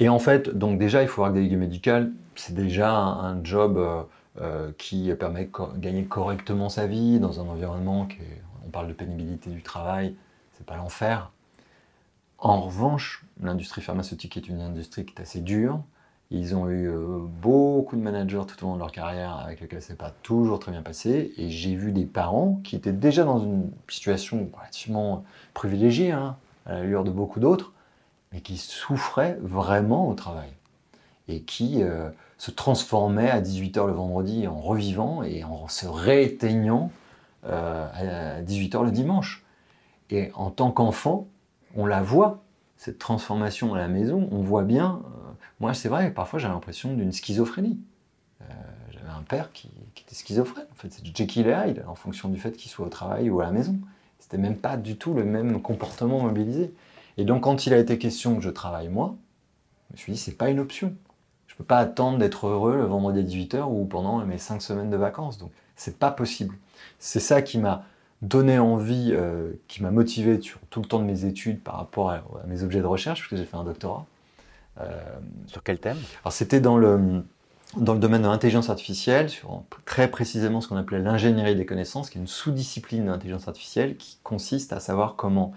Et 0.00 0.08
en 0.08 0.18
fait, 0.18 0.48
donc 0.48 0.78
déjà, 0.78 1.02
il 1.02 1.08
faut 1.08 1.22
avoir 1.22 1.34
délégué 1.34 1.56
médical. 1.56 2.10
C'est 2.34 2.54
déjà 2.54 2.96
un, 2.96 3.44
job 3.44 3.76
euh, 3.76 4.02
euh, 4.40 4.72
qui 4.78 5.12
permet 5.14 5.44
de 5.44 5.78
gagner 5.78 6.04
correctement 6.04 6.70
sa 6.70 6.86
vie 6.86 7.20
dans 7.20 7.38
un 7.38 7.46
environnement 7.46 8.06
qui 8.06 8.16
on 8.66 8.70
parle 8.70 8.88
de 8.88 8.92
pénibilité 8.94 9.50
du 9.50 9.62
travail, 9.62 10.14
c'est 10.52 10.66
pas 10.66 10.76
l'enfer. 10.76 11.30
En 12.40 12.62
revanche, 12.62 13.22
l'industrie 13.42 13.82
pharmaceutique 13.82 14.38
est 14.38 14.48
une 14.48 14.62
industrie 14.62 15.04
qui 15.04 15.14
est 15.14 15.20
assez 15.20 15.40
dure. 15.40 15.82
Ils 16.30 16.56
ont 16.56 16.68
eu 16.68 16.88
euh, 16.88 17.18
beaucoup 17.42 17.96
de 17.96 18.00
managers 18.00 18.42
tout 18.48 18.64
au 18.64 18.68
long 18.68 18.74
de 18.74 18.78
leur 18.78 18.92
carrière 18.92 19.36
avec 19.36 19.60
lesquels 19.60 19.82
c'est 19.82 19.98
pas 19.98 20.12
toujours 20.22 20.58
très 20.58 20.72
bien 20.72 20.80
passé. 20.80 21.34
Et 21.36 21.50
j'ai 21.50 21.74
vu 21.74 21.92
des 21.92 22.06
parents 22.06 22.60
qui 22.64 22.76
étaient 22.76 22.92
déjà 22.92 23.24
dans 23.24 23.40
une 23.40 23.70
situation 23.88 24.48
relativement 24.56 25.24
privilégiée, 25.52 26.12
hein, 26.12 26.36
à 26.64 26.74
l'allure 26.74 27.04
de 27.04 27.10
beaucoup 27.10 27.40
d'autres, 27.40 27.72
mais 28.32 28.40
qui 28.40 28.56
souffrait 28.56 29.36
vraiment 29.42 30.08
au 30.08 30.14
travail 30.14 30.50
et 31.28 31.42
qui 31.42 31.82
euh, 31.82 32.08
se 32.38 32.50
transformait 32.50 33.30
à 33.30 33.42
18h 33.42 33.86
le 33.86 33.92
vendredi 33.92 34.46
en 34.46 34.60
revivant 34.60 35.22
et 35.22 35.44
en 35.44 35.68
se 35.68 35.86
rééteignant 35.86 36.90
euh, 37.44 38.38
à 38.38 38.42
18h 38.42 38.82
le 38.84 38.92
dimanche. 38.92 39.44
Et 40.08 40.30
en 40.34 40.50
tant 40.50 40.70
qu'enfant, 40.70 41.28
on 41.74 41.86
la 41.86 42.02
voit, 42.02 42.42
cette 42.76 42.98
transformation 42.98 43.74
à 43.74 43.78
la 43.78 43.88
maison, 43.88 44.28
on 44.32 44.40
voit 44.40 44.64
bien, 44.64 45.02
euh, 45.04 45.32
moi 45.60 45.74
c'est 45.74 45.88
vrai, 45.88 46.10
parfois 46.10 46.38
j'ai 46.38 46.48
l'impression 46.48 46.94
d'une 46.94 47.12
schizophrénie. 47.12 47.78
J'avais 48.90 49.10
un 49.10 49.22
père 49.22 49.52
qui, 49.52 49.70
qui, 49.94 50.04
était 50.04 50.14
schizophrène, 50.14 50.66
en 50.70 50.74
fait 50.74 50.92
c'est 50.92 51.04
Jekyll 51.16 51.46
et 51.46 51.52
Hyde, 51.52 51.84
en 51.86 51.94
fonction 51.94 52.28
du 52.28 52.40
fait 52.40 52.52
qu'il 52.52 52.70
soit 52.70 52.86
au 52.86 52.90
travail 52.90 53.30
ou 53.30 53.40
à 53.40 53.44
la 53.44 53.52
maison. 53.52 53.78
C'était 54.20 54.38
même 54.38 54.56
pas 54.56 54.76
du 54.76 54.96
tout 54.96 55.14
le 55.14 55.24
même 55.24 55.60
comportement 55.60 56.20
mobilisé. 56.20 56.72
Et 57.16 57.24
donc, 57.24 57.42
quand 57.42 57.66
il 57.66 57.74
a 57.74 57.78
été 57.78 57.98
question 57.98 58.36
que 58.36 58.42
je 58.42 58.50
travaille 58.50 58.88
moi, 58.88 59.16
je 59.88 59.94
me 59.94 59.98
suis 59.98 60.12
dit, 60.12 60.18
c'est 60.18 60.36
pas 60.36 60.50
une 60.50 60.60
option. 60.60 60.94
Je 61.48 61.56
peux 61.56 61.64
pas 61.64 61.78
attendre 61.78 62.18
d'être 62.18 62.46
heureux 62.46 62.76
le 62.76 62.84
vendredi 62.84 63.18
à 63.18 63.22
18h 63.22 63.64
ou 63.64 63.84
pendant 63.86 64.24
mes 64.24 64.38
5 64.38 64.62
semaines 64.62 64.90
de 64.90 64.96
vacances. 64.96 65.38
Donc, 65.38 65.50
c'est 65.74 65.98
pas 65.98 66.10
possible. 66.10 66.56
C'est 66.98 67.20
ça 67.20 67.42
qui 67.42 67.58
m'a 67.58 67.84
donné 68.22 68.58
envie, 68.58 69.10
euh, 69.12 69.52
qui 69.68 69.82
m'a 69.82 69.90
motivé 69.90 70.40
sur 70.40 70.58
tout 70.70 70.80
le 70.80 70.86
temps 70.86 70.98
de 70.98 71.04
mes 71.04 71.24
études 71.24 71.60
par 71.60 71.76
rapport 71.76 72.10
à, 72.10 72.22
mes 72.46 72.62
objets 72.62 72.80
de 72.80 72.86
recherche, 72.86 73.20
puisque 73.20 73.36
j'ai 73.36 73.46
fait 73.46 73.56
un 73.56 73.64
doctorat. 73.64 74.06
Euh, 74.80 74.88
sur 75.46 75.62
quel 75.62 75.78
thème? 75.78 75.98
Alors, 76.22 76.32
c'était 76.32 76.60
dans 76.60 76.76
le, 76.76 77.22
dans 77.76 77.94
le 77.94 78.00
domaine 78.00 78.22
de 78.22 78.28
l'intelligence 78.28 78.70
artificielle, 78.70 79.30
sur 79.30 79.62
très 79.84 80.08
précisément 80.08 80.60
ce 80.60 80.68
qu'on 80.68 80.76
appelait 80.76 81.00
l'ingénierie 81.00 81.56
des 81.56 81.66
connaissances, 81.66 82.10
qui 82.10 82.18
est 82.18 82.20
une 82.20 82.26
sous-discipline 82.26 83.04
de 83.04 83.10
l'intelligence 83.10 83.48
artificielle 83.48 83.96
qui 83.96 84.18
consiste 84.22 84.72
à 84.72 84.80
savoir 84.80 85.16
comment 85.16 85.52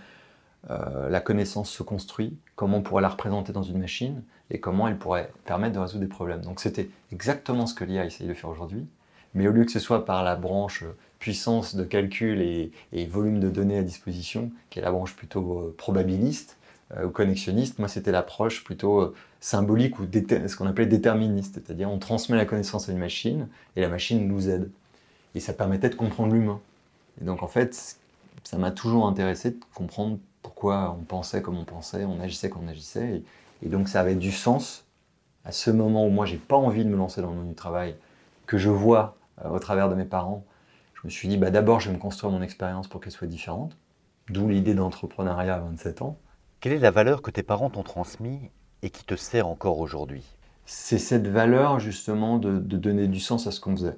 euh, 0.69 1.09
la 1.09 1.19
connaissance 1.19 1.69
se 1.69 1.83
construit, 1.83 2.37
comment 2.55 2.77
on 2.77 2.81
pourrait 2.81 3.01
la 3.01 3.09
représenter 3.09 3.51
dans 3.51 3.63
une 3.63 3.79
machine 3.79 4.23
et 4.49 4.61
comment 4.61 4.87
elle 4.87 4.97
pourrait 4.97 5.31
permettre 5.43 5.73
de 5.73 5.79
résoudre 5.79 6.01
des 6.01 6.07
problèmes. 6.07 6.41
Donc 6.41 6.61
c'était 6.61 6.89
exactement 7.11 7.65
ce 7.65 7.73
que 7.73 7.83
l'IA 7.83 8.05
essaye 8.05 8.27
de 8.27 8.33
faire 8.33 8.49
aujourd'hui, 8.49 8.87
mais 9.33 9.47
au 9.47 9.51
lieu 9.51 9.65
que 9.65 9.71
ce 9.71 9.79
soit 9.79 10.05
par 10.05 10.23
la 10.23 10.37
branche 10.37 10.85
puissance 11.23 11.73
de 11.73 11.85
calcul 11.85 12.41
et, 12.41 13.05
volume 13.05 13.39
de 13.39 13.49
données 13.49 13.77
à 13.77 13.81
disposition, 13.81 14.51
qui 14.69 14.79
est 14.79 14.81
la 14.81 14.91
branche 14.91 15.15
plutôt 15.15 15.59
euh, 15.59 15.75
probabiliste 15.77 16.57
euh, 16.97 17.05
ou 17.05 17.11
connexionniste, 17.11 17.79
moi 17.79 17.87
c'était 17.87 18.11
l'approche 18.11 18.65
plutôt 18.65 19.13
symbolique 19.39 20.01
ou 20.01 20.03
ce 20.03 20.55
qu'on 20.57 20.67
appelait 20.67 20.85
déterministe, 20.85 21.53
c'est-à-dire 21.53 21.89
on 21.89 21.97
transmet 21.97 22.35
la 22.35 22.43
connaissance 22.43 22.89
à 22.89 22.91
une 22.91 22.97
machine 22.97 23.47
et 23.77 23.81
la 23.81 23.87
machine 23.87 24.27
nous 24.27 24.49
aide. 24.49 24.69
Et 25.33 25.39
ça 25.39 25.53
permettait 25.53 25.89
de 25.89 25.95
comprendre 25.95 26.33
l'humain. 26.33 26.59
Et 27.21 27.23
donc 27.23 27.41
en 27.41 27.47
fait, 27.47 27.97
ça 28.43 28.57
m'a 28.57 28.71
toujours 28.71 29.07
intéressé 29.07 29.51
de 29.51 29.59
comprendre 29.73 30.19
pourquoi 30.41 30.93
on 30.99 31.05
pensait 31.05 31.41
comme 31.41 31.57
on 31.57 31.63
pensait, 31.63 32.03
on 32.03 32.19
agissait 32.19 32.49
comme 32.49 32.65
on 32.65 32.67
agissait. 32.67 33.23
Et, 33.61 33.69
donc 33.69 33.87
ça 33.87 34.01
avait 34.01 34.15
du 34.15 34.33
sens 34.33 34.83
à 35.45 35.53
ce 35.53 35.71
moment 35.71 36.05
où 36.05 36.09
moi 36.09 36.25
j'ai 36.25 36.35
pas 36.35 36.57
envie 36.57 36.83
de 36.83 36.89
me 36.89 36.97
lancer 36.97 37.21
dans 37.21 37.29
le 37.29 37.37
monde 37.37 37.47
du 37.47 37.55
travail, 37.55 37.95
que 38.45 38.57
je 38.57 38.69
vois 38.69 39.15
au 39.49 39.59
travers 39.59 39.87
de 39.89 39.95
mes 39.95 40.03
parents, 40.03 40.43
me 41.03 41.09
suis 41.09 41.27
dit, 41.27 41.37
bah, 41.37 41.51
d'abord, 41.51 41.79
je 41.79 41.89
vais 41.89 41.95
me 41.95 41.99
construire 41.99 42.31
mon 42.31 42.41
expérience 42.41 42.87
pour 42.87 43.01
qu'elle 43.01 43.11
soit 43.11 43.27
différente. 43.27 43.77
D'où 44.29 44.47
l'idée 44.47 44.73
d'entrepreneuriat 44.73 45.55
à 45.55 45.59
27 45.59 46.01
ans. 46.01 46.17
Quelle 46.59 46.73
est 46.73 46.79
la 46.79 46.91
valeur 46.91 47.21
que 47.21 47.31
tes 47.31 47.43
parents 47.43 47.69
t'ont 47.69 47.83
transmise 47.83 48.39
et 48.81 48.89
qui 48.89 49.03
te 49.03 49.15
sert 49.15 49.47
encore 49.47 49.79
aujourd'hui? 49.79 50.23
C'est 50.65 50.97
cette 50.97 51.27
valeur 51.27 51.79
justement 51.79 52.37
de, 52.37 52.57
donner 52.57 53.07
du 53.07 53.19
sens 53.19 53.47
à 53.47 53.51
ce 53.51 53.59
qu'on 53.59 53.75
faisait 53.75 53.97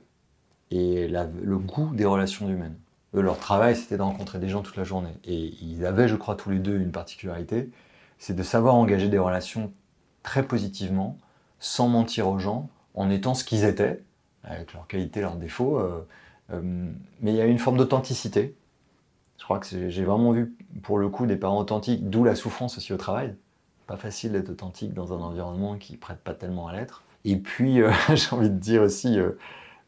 et 0.71 1.07
le 1.07 1.57
goût 1.59 1.93
des 1.93 2.05
relations 2.05 2.49
humaines. 2.49 2.75
leur 3.13 3.37
travail, 3.37 3.75
c'était 3.75 3.97
de 3.97 4.01
rencontrer 4.01 4.39
des 4.39 4.49
gens 4.49 4.63
toute 4.63 4.77
la 4.77 4.83
journée. 4.83 5.13
Et 5.23 5.53
ils 5.61 5.85
avaient, 5.85 6.07
je 6.07 6.15
crois, 6.15 6.35
tous 6.35 6.49
les 6.49 6.57
deux 6.57 6.77
une 6.79 6.91
particularité, 6.91 7.69
c'est 8.17 8.35
de 8.35 8.41
savoir 8.43 8.73
engager 8.73 9.07
des 9.07 9.19
relations 9.19 9.71
très 10.23 10.41
positivement, 10.41 11.19
sans 11.59 11.87
mentir 11.87 12.27
aux 12.27 12.39
gens, 12.39 12.67
en 12.95 13.11
étant 13.11 13.35
ce 13.35 13.43
qu'ils 13.43 13.63
étaient, 13.63 14.01
avec 14.43 14.73
leurs 14.73 14.87
qualités, 14.87 15.21
leurs 15.21 15.35
défauts. 15.35 15.79
Euh, 15.79 16.05
mais 16.49 17.31
il 17.31 17.35
y 17.35 17.41
a 17.41 17.45
une 17.45 17.59
forme 17.59 17.77
d'authenticité 17.77 18.55
je 19.37 19.43
crois 19.43 19.59
que 19.59 19.89
j'ai 19.89 20.03
vraiment 20.03 20.31
vu, 20.31 20.55
pour 20.81 20.97
le 20.97 21.09
coup, 21.09 21.25
des 21.25 21.35
parents 21.35 21.59
authentiques, 21.59 22.09
d'où 22.09 22.23
la 22.23 22.35
souffrance 22.35 22.77
aussi 22.77 22.93
au 22.93 22.97
travail. 22.97 23.35
Pas 23.87 23.97
facile 23.97 24.31
d'être 24.31 24.49
authentique 24.49 24.93
dans 24.93 25.13
un 25.13 25.21
environnement 25.21 25.77
qui 25.77 25.97
prête 25.97 26.19
pas 26.19 26.33
tellement 26.33 26.67
à 26.67 26.73
l'être. 26.73 27.03
Et 27.25 27.35
puis, 27.35 27.81
euh, 27.81 27.91
j'ai 28.15 28.35
envie 28.35 28.49
de 28.49 28.57
dire 28.57 28.81
aussi 28.81 29.19
euh, 29.19 29.31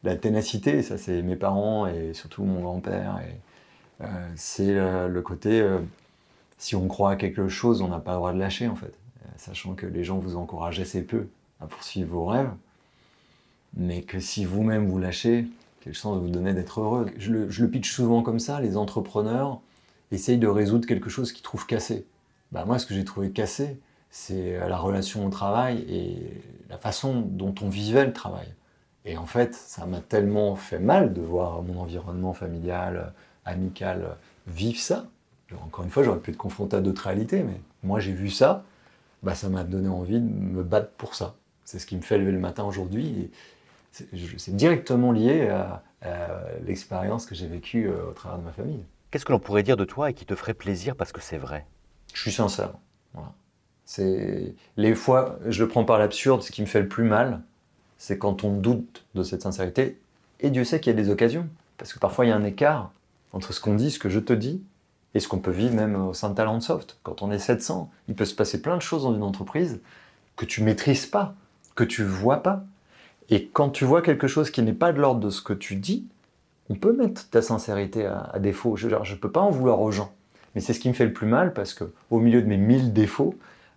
la 0.04 0.16
ténacité, 0.16 0.82
ça 0.82 0.96
c'est 0.96 1.22
mes 1.22 1.36
parents 1.36 1.86
et 1.86 2.14
surtout 2.14 2.44
mon 2.44 2.60
grand-père. 2.60 3.20
Euh, 4.00 4.06
c'est 4.36 4.74
le 4.74 5.20
côté, 5.22 5.66
si 6.56 6.76
on 6.76 6.86
croit 6.86 7.10
à 7.10 7.16
quelque 7.16 7.48
chose, 7.48 7.82
on 7.82 7.88
n'a 7.88 7.98
pas 7.98 8.12
le 8.12 8.18
droit 8.18 8.32
de 8.32 8.38
lâcher 8.38 8.68
en 8.68 8.76
fait. 8.76 8.94
Sachant 9.36 9.74
que 9.74 9.86
les 9.86 10.04
gens 10.04 10.18
vous 10.18 10.36
encouragent 10.36 10.78
assez 10.78 11.02
peu 11.02 11.26
à 11.60 11.66
poursuivre 11.66 12.10
vos 12.10 12.26
rêves. 12.26 12.50
Mais 13.76 14.02
que 14.02 14.20
si 14.20 14.44
vous-même 14.44 14.88
vous 14.88 14.98
lâchez, 14.98 15.46
quelle 15.88 15.94
chance 15.94 16.18
vous 16.18 16.28
donner 16.28 16.52
d'être 16.52 16.82
heureux. 16.82 17.06
Je 17.16 17.32
le, 17.32 17.48
je 17.48 17.64
pitch 17.64 17.90
souvent 17.90 18.22
comme 18.22 18.40
ça, 18.40 18.60
les 18.60 18.76
entrepreneurs 18.76 19.62
essayent 20.12 20.36
de 20.36 20.46
résoudre 20.46 20.86
quelque 20.86 21.08
chose 21.08 21.32
qu'ils 21.32 21.42
trouvent 21.42 21.64
cassé. 21.64 22.06
Bah 22.52 22.66
moi, 22.66 22.78
ce 22.78 22.84
que 22.84 22.92
j'ai 22.92 23.06
trouvé 23.06 23.30
cassé, 23.30 23.80
c'est 24.10 24.58
la 24.58 24.76
relation 24.76 25.24
au 25.24 25.30
travail 25.30 25.86
et 25.88 26.42
la 26.68 26.76
façon 26.76 27.22
dont 27.22 27.54
on 27.62 27.70
vivait 27.70 28.04
le 28.04 28.12
travail. 28.12 28.48
Et 29.06 29.16
en 29.16 29.24
fait, 29.24 29.54
ça 29.54 29.86
m'a 29.86 30.00
tellement 30.00 30.56
fait 30.56 30.78
mal 30.78 31.14
de 31.14 31.22
voir 31.22 31.62
mon 31.62 31.80
environnement 31.80 32.34
familial, 32.34 33.14
amical, 33.46 34.18
vivre 34.46 34.78
ça. 34.78 35.06
Encore 35.64 35.86
une 35.86 35.90
fois, 35.90 36.02
j'aurais 36.02 36.20
pu 36.20 36.32
être 36.32 36.36
confronté 36.36 36.76
à 36.76 36.80
d'autres 36.80 37.04
réalités, 37.04 37.42
mais 37.42 37.58
moi 37.82 37.98
j'ai 37.98 38.12
vu 38.12 38.28
ça, 38.28 38.62
bah, 39.22 39.34
ça 39.34 39.48
m'a 39.48 39.64
donné 39.64 39.88
envie 39.88 40.20
de 40.20 40.28
me 40.28 40.62
battre 40.62 40.90
pour 40.98 41.14
ça. 41.14 41.36
C'est 41.64 41.78
ce 41.78 41.86
qui 41.86 41.96
me 41.96 42.02
fait 42.02 42.18
lever 42.18 42.32
le 42.32 42.40
matin 42.40 42.64
aujourd'hui 42.64 43.30
c'est 43.90 44.56
directement 44.56 45.12
lié 45.12 45.48
à, 45.48 45.82
l'expérience 46.64 47.26
que 47.26 47.34
j'ai 47.34 47.48
vécue 47.48 47.88
euh, 47.88 48.10
au 48.10 48.12
travers 48.12 48.38
de 48.38 48.44
ma 48.44 48.52
famille. 48.52 48.84
Qu'est-ce 49.10 49.24
que 49.24 49.32
l'on 49.32 49.40
pourrait 49.40 49.64
dire 49.64 49.76
de 49.76 49.84
toi 49.84 50.10
et 50.10 50.14
qui 50.14 50.26
te 50.26 50.36
ferait 50.36 50.54
plaisir 50.54 50.94
parce 50.94 51.10
que 51.10 51.20
c'est 51.20 51.38
vrai? 51.38 51.66
Je 52.14 52.20
suis 52.20 52.32
sincère. 52.32 52.74
C'est 53.84 54.54
les 54.76 54.94
fois, 54.94 55.38
je 55.46 55.64
le 55.64 55.68
prends 55.68 55.84
par 55.84 55.98
l'absurde, 55.98 56.42
ce 56.42 56.52
qui 56.52 56.60
me 56.60 56.66
fait 56.66 56.82
le 56.82 56.88
plus 56.88 57.04
mal, 57.04 57.40
c'est 57.96 58.18
quand 58.18 58.44
on 58.44 58.52
doute 58.52 59.06
de 59.14 59.22
cette 59.22 59.42
sincérité. 59.42 59.98
Et 60.40 60.50
Dieu 60.50 60.62
sait 60.62 60.78
qu'il 60.78 60.94
y 60.94 60.96
a 60.96 61.02
des 61.02 61.10
occasions, 61.10 61.48
parce 61.78 61.92
que 61.92 61.98
parfois 61.98 62.26
il 62.26 62.28
y 62.28 62.32
a 62.32 62.36
un 62.36 62.44
écart 62.44 62.92
entre 63.32 63.52
ce 63.52 63.60
qu'on 63.60 63.74
dit, 63.74 63.90
ce 63.90 63.98
que 63.98 64.10
je 64.10 64.20
te 64.20 64.32
dis, 64.32 64.62
et 65.14 65.20
ce 65.20 65.28
qu'on 65.28 65.38
peut 65.38 65.50
vivre 65.50 65.74
même 65.74 65.96
au 65.96 66.14
sein 66.14 66.30
de 66.30 66.34
Talentsoft. 66.34 66.98
Quand 67.02 67.22
on 67.22 67.30
est 67.30 67.38
700, 67.38 67.90
il 68.08 68.14
peut 68.14 68.24
se 68.24 68.34
passer 68.34 68.60
plein 68.60 68.76
de 68.76 68.82
choses 68.82 69.04
dans 69.04 69.14
une 69.14 69.22
entreprise 69.22 69.80
que 70.36 70.44
tu 70.44 70.62
maîtrises 70.62 71.06
pas, 71.06 71.34
que 71.74 71.84
tu 71.84 72.04
vois 72.04 72.42
pas, 72.42 72.64
et 73.30 73.46
quand 73.46 73.70
tu 73.70 73.84
vois 73.84 74.02
quelque 74.02 74.26
chose 74.26 74.50
qui 74.50 74.62
n'est 74.62 74.72
pas 74.72 74.92
de 74.92 75.00
l'ordre 75.00 75.20
de 75.20 75.30
ce 75.30 75.42
que 75.42 75.52
tu 75.52 75.76
dis, 75.76 76.06
on 76.70 76.74
peut 76.74 76.92
mettre 76.92 77.28
ta 77.28 77.42
sincérité 77.42 78.06
à, 78.06 78.38
défaut. 78.38 78.76
Je 78.76 78.88
ne 78.88 79.14
peux 79.14 79.30
pas 79.30 79.40
en 79.40 79.50
vouloir 79.50 79.80
aux 79.80 79.90
gens. 79.90 80.12
Mais 80.54 80.60
c'est 80.60 80.72
ce 80.72 80.80
qui 80.80 80.88
me 80.88 80.94
fait 80.94 81.06
le 81.06 81.12
plus 81.12 81.26
mal 81.26 81.52
parce 81.52 81.74
que 81.74 81.92
au 82.10 82.20
milieu 82.20 82.42
de 82.42 82.46
mes 82.46 82.56
1000 82.56 82.92
défauts, 82.92 83.34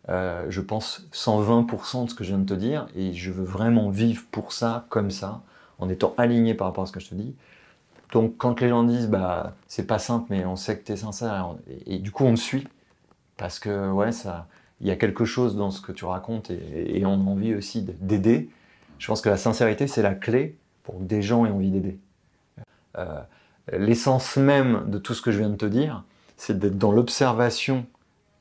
euh, 0.10 0.46
je 0.50 0.62
pense 0.62 1.08
120% 1.14 2.06
de 2.06 2.10
ce 2.10 2.16
que 2.16 2.24
je 2.24 2.30
viens 2.30 2.40
de 2.40 2.46
te 2.46 2.54
dire 2.54 2.88
et 2.96 3.14
je 3.14 3.32
veux 3.32 3.44
vraiment 3.44 3.90
vivre 3.90 4.24
pour 4.32 4.52
ça, 4.52 4.86
comme 4.90 5.12
ça, 5.12 5.42
en 5.80 5.90
étant 5.90 6.14
aligné 6.18 6.54
par 6.54 6.68
rapport 6.68 6.84
à 6.86 6.88
ce 6.88 6.92
que 6.92 7.00
je 7.00 7.10
te 7.10 7.16
dis. 7.16 7.36
Donc 8.12 8.36
quand 8.38 8.60
les 8.60 8.70
gens 8.70 8.84
disent 8.84 9.08
bah 9.08 9.56
c'est 9.68 9.88
pas 9.88 10.00
simple 10.00 10.26
mais 10.30 10.46
on 10.46 10.58
sait 10.58 10.78
que 10.78 10.86
tu 10.86 10.92
es 10.92 10.98
sincère 10.98 11.56
et, 11.86 11.98
du 11.98 12.12
coup 12.12 12.26
on 12.26 12.32
me 12.32 12.36
suit 12.36 12.68
parce 13.38 13.58
que 13.58 13.90
ouais 13.90 14.12
ça 14.12 14.48
il 14.82 14.88
y 14.88 14.92
a 14.92 14.98
quelque 14.98 15.24
chose 15.24 15.56
dans 15.56 15.72
ce 15.72 15.80
que 15.80 15.94
tu 15.94 16.04
racontes 16.04 16.52
et, 16.52 17.00
et 17.00 17.06
on 17.06 17.14
a 17.14 17.30
envie 17.30 17.56
aussi 17.56 17.84
d'aider 18.02 18.50
je 19.02 19.08
pense 19.08 19.22
que 19.22 19.30
la 19.30 19.38
sincérité, 19.38 19.88
c'est 19.88 20.04
la 20.04 20.14
clé 20.14 20.56
pour 20.84 21.00
que 21.00 21.04
des 21.04 21.24
gens 21.24 21.44
aient 21.48 21.50
envie 21.50 21.72
d'aider. 21.72 21.98
Euh, 23.00 23.22
l'essence 23.74 24.38
même 24.38 24.84
de 24.92 25.00
tout 25.00 25.16
ce 25.16 25.24
que 25.24 25.32
je 25.32 25.40
viens 25.40 25.50
de 25.50 25.56
te 25.56 25.66
dire, 25.66 26.04
c'est 26.38 26.60
d'être 26.60 26.78
dans 26.78 26.92
l'observation 26.92 27.88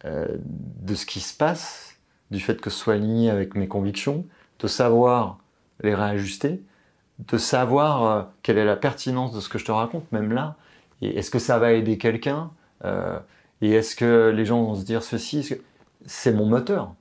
euh, 0.04 0.26
de 0.38 0.94
ce 0.94 1.06
qui 1.06 1.20
se 1.20 1.34
passe, 1.34 1.96
du 2.30 2.40
fait 2.40 2.60
que 2.60 2.68
ce 2.68 2.76
soit 2.76 2.94
aligné 2.94 3.30
avec 3.30 3.54
mes 3.54 3.68
convictions, 3.68 4.26
de 4.58 4.66
savoir 4.66 5.38
les 5.82 5.94
réajuster, 5.94 6.62
de 7.20 7.38
savoir 7.38 8.04
euh, 8.04 8.22
quelle 8.42 8.58
est 8.58 8.66
la 8.66 8.76
pertinence 8.76 9.32
de 9.32 9.40
ce 9.40 9.48
que 9.48 9.58
je 9.58 9.64
te 9.64 9.72
raconte, 9.72 10.12
même 10.12 10.30
là, 10.30 10.56
est-ce 11.00 11.30
que 11.30 11.38
ça 11.38 11.58
va 11.58 11.72
aider 11.72 11.96
quelqu'un, 11.96 12.50
et 13.62 13.72
est-ce 13.72 13.96
que 13.96 14.28
les 14.28 14.44
gens 14.44 14.62
vont 14.62 14.74
se 14.74 14.84
dire 14.84 15.02
ceci, 15.02 15.56
c'est 16.04 16.32
mon 16.32 16.44
moteur? 16.44 16.94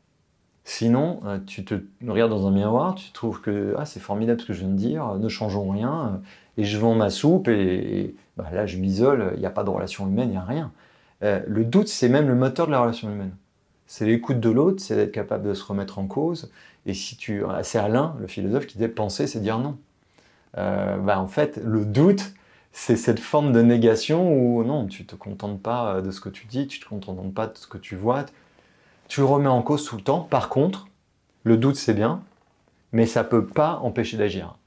Sinon, 0.69 1.19
euh, 1.25 1.39
tu 1.47 1.65
te 1.65 1.73
regardes 2.08 2.29
dans 2.29 2.45
un 2.45 2.51
miroir, 2.51 2.93
tu 2.93 3.12
trouves 3.12 3.41
que 3.41 3.73
ah, 3.79 3.88
c'est 3.88 3.99
formidable 3.99 4.39
ce 4.39 4.45
que 4.45 4.53
je 4.53 4.60
viens 4.60 4.69
de 4.69 4.75
dire, 4.75 5.15
ne 5.15 5.27
changeons 5.27 5.67
rien, 5.67 6.21
et 6.58 6.63
je 6.63 6.77
vends 6.77 6.93
ma 6.93 7.10
soupe, 7.10 7.47
et, 7.47 8.13
bah, 8.38 8.45
là 8.53 8.67
je 8.67 8.77
m'isole, 8.77 9.32
il 9.34 9.39
n'y 9.39 9.47
a 9.47 9.49
pas 9.49 9.63
de 9.63 9.71
relation 9.71 10.08
humaine, 10.08 10.29
il 10.29 10.34
n'y 10.34 10.38
a 10.38 10.43
rien. 10.43 10.71
Euh, 11.23 11.41
le 11.47 11.65
doute, 11.65 11.88
c'est 11.88 12.08
même 12.08 12.27
le 12.27 12.36
moteur 12.36 12.67
de 12.67 12.71
la 12.71 12.82
relation 12.82 13.10
humaine. 13.12 13.32
C'est 13.88 14.05
l'écoute 14.05 14.39
de 14.39 14.49
l'autre, 14.51 14.79
c'est 14.79 14.95
d'être 14.95 15.12
capable 15.12 15.47
de 15.47 15.55
se 15.55 15.63
remettre 15.63 15.97
en 15.97 16.05
cause. 16.05 16.51
Et 16.86 16.93
si 16.93 17.17
tu, 17.17 17.41
c'est 17.63 17.79
Alain, 17.79 18.15
le 18.19 18.27
philosophe, 18.27 18.67
qui 18.67 18.75
disait 18.77 18.89
penser, 18.89 19.25
c'est 19.25 19.39
dire 19.39 19.58
non. 19.58 19.75
Euh, 20.60 20.97
bah, 20.97 21.19
en 21.19 21.27
fait, 21.27 21.60
le 21.65 21.84
doute, 21.84 22.34
c'est 22.73 22.95
cette 22.95 23.19
forme 23.19 23.53
de 23.53 23.63
négation 23.63 24.32
où 24.32 24.63
non, 24.63 24.86
tu 24.86 25.08
te 25.08 25.15
contentes 25.15 25.63
pas 25.63 26.01
de 26.01 26.12
ce 26.12 26.21
que 26.21 26.29
tu 26.29 26.45
dis, 26.45 26.67
tu 26.67 26.79
te 26.79 26.88
contentes 26.88 27.34
pas 27.34 27.47
de 27.47 27.58
ce 27.58 27.65
que 27.65 27.79
tu 27.79 27.95
vois, 27.95 28.25
tu 29.09 29.21
remets 29.21 29.49
en 29.49 29.61
cause 29.61 29.83
tout 29.83 29.97
le 29.97 30.01
temps. 30.01 30.21
Par 30.21 30.47
contre, 30.47 30.87
le 31.43 31.57
doute, 31.57 31.75
c'est 31.75 31.93
bien, 31.93 32.21
mais 32.93 33.05
ça 33.05 33.23
ne 33.23 33.27
peut 33.27 33.45
pas 33.45 33.79
empêcher 33.83 34.15
d'agir. 34.15 34.57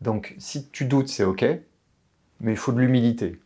Donc, 0.00 0.34
si 0.38 0.68
tu 0.70 0.86
doutes, 0.86 1.08
c'est 1.08 1.24
OK, 1.24 1.44
mais 2.40 2.52
il 2.52 2.56
faut 2.56 2.72
de 2.72 2.80
l'humilité. 2.80 3.38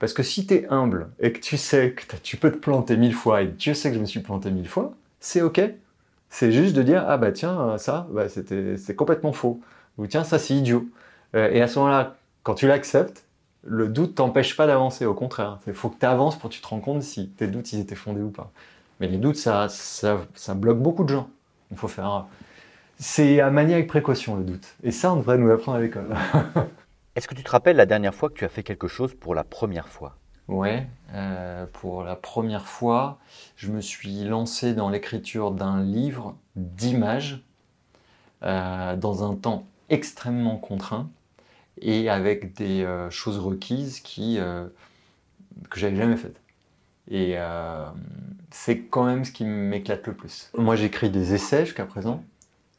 Parce 0.00 0.12
que 0.12 0.22
si 0.22 0.46
tu 0.46 0.54
es 0.54 0.66
humble 0.68 1.10
et 1.20 1.32
que 1.32 1.38
tu 1.38 1.56
sais 1.56 1.92
que 1.92 2.16
tu 2.16 2.36
peux 2.36 2.50
te 2.50 2.56
planter 2.56 2.96
mille 2.96 3.14
fois, 3.14 3.42
et 3.42 3.46
Dieu 3.46 3.74
sait 3.74 3.90
que 3.90 3.96
je 3.96 4.00
me 4.00 4.06
suis 4.06 4.20
planté 4.20 4.50
mille 4.50 4.68
fois, 4.68 4.94
c'est 5.20 5.42
OK. 5.42 5.60
C'est 6.30 6.50
juste 6.50 6.74
de 6.74 6.82
dire, 6.82 7.04
ah 7.06 7.16
bah 7.16 7.30
tiens, 7.30 7.78
ça, 7.78 8.08
bah, 8.10 8.26
c'est 8.28 8.96
complètement 8.96 9.32
faux. 9.32 9.60
Ou 9.98 10.06
tiens, 10.06 10.24
ça, 10.24 10.38
c'est 10.38 10.54
idiot. 10.54 10.88
Euh, 11.36 11.50
et 11.52 11.62
à 11.62 11.68
ce 11.68 11.78
moment-là, 11.78 12.16
quand 12.42 12.54
tu 12.54 12.66
l'acceptes, 12.66 13.24
le 13.62 13.88
doute 13.88 14.16
t'empêche 14.16 14.56
pas 14.56 14.66
d'avancer, 14.66 15.06
au 15.06 15.14
contraire. 15.14 15.58
Il 15.66 15.74
faut 15.74 15.88
que 15.88 15.98
tu 15.98 16.06
avances 16.06 16.38
pour 16.38 16.50
que 16.50 16.54
tu 16.54 16.60
te 16.60 16.66
rends 16.66 16.80
compte 16.80 17.02
si 17.02 17.28
tes 17.28 17.46
doutes 17.46 17.72
ils 17.72 17.80
étaient 17.80 17.94
fondés 17.94 18.20
ou 18.20 18.30
pas. 18.30 18.50
Mais 19.00 19.08
les 19.08 19.18
doutes, 19.18 19.36
ça, 19.36 19.68
ça, 19.68 20.54
bloque 20.54 20.78
beaucoup 20.78 21.04
de 21.04 21.08
gens. 21.08 21.28
Il 21.70 21.76
faut 21.76 21.88
faire. 21.88 22.26
C'est 22.98 23.40
à 23.40 23.50
manier 23.50 23.74
avec 23.74 23.88
précaution 23.88 24.36
le 24.36 24.44
doute. 24.44 24.76
Et 24.82 24.90
ça, 24.90 25.12
on 25.12 25.16
devrait 25.16 25.38
nous 25.38 25.48
l'apprendre 25.48 25.78
à 25.78 25.80
l'école. 25.80 26.14
Est-ce 27.16 27.28
que 27.28 27.34
tu 27.34 27.44
te 27.44 27.50
rappelles 27.50 27.76
la 27.76 27.86
dernière 27.86 28.14
fois 28.14 28.28
que 28.28 28.34
tu 28.34 28.44
as 28.44 28.48
fait 28.48 28.62
quelque 28.62 28.88
chose 28.88 29.14
pour 29.14 29.34
la 29.34 29.44
première 29.44 29.88
fois? 29.88 30.16
Ouais, 30.48 30.86
euh, 31.14 31.64
pour 31.72 32.02
la 32.02 32.16
première 32.16 32.66
fois, 32.66 33.18
je 33.56 33.70
me 33.70 33.80
suis 33.80 34.24
lancé 34.24 34.74
dans 34.74 34.90
l'écriture 34.90 35.52
d'un 35.52 35.82
livre 35.82 36.36
d'images 36.54 37.42
euh, 38.42 38.94
dans 38.96 39.30
un 39.30 39.36
temps 39.36 39.66
extrêmement 39.88 40.58
contraint 40.58 41.08
et 41.80 42.10
avec 42.10 42.54
des 42.54 42.84
euh, 42.84 43.08
choses 43.10 43.38
requises 43.38 44.00
qui, 44.00 44.38
que 44.38 45.80
j'avais 45.80 45.96
jamais 45.96 46.16
faites. 46.16 46.40
Et 47.10 47.34
euh, 47.36 47.86
c'est 48.50 48.80
quand 48.80 49.04
même 49.04 49.24
ce 49.24 49.32
qui 49.32 49.44
m'éclate 49.44 50.06
le 50.06 50.14
plus. 50.14 50.50
Moi, 50.56 50.76
j'écris 50.76 51.10
des 51.10 51.34
essais 51.34 51.66
jusqu'à 51.66 51.84
présent. 51.84 52.24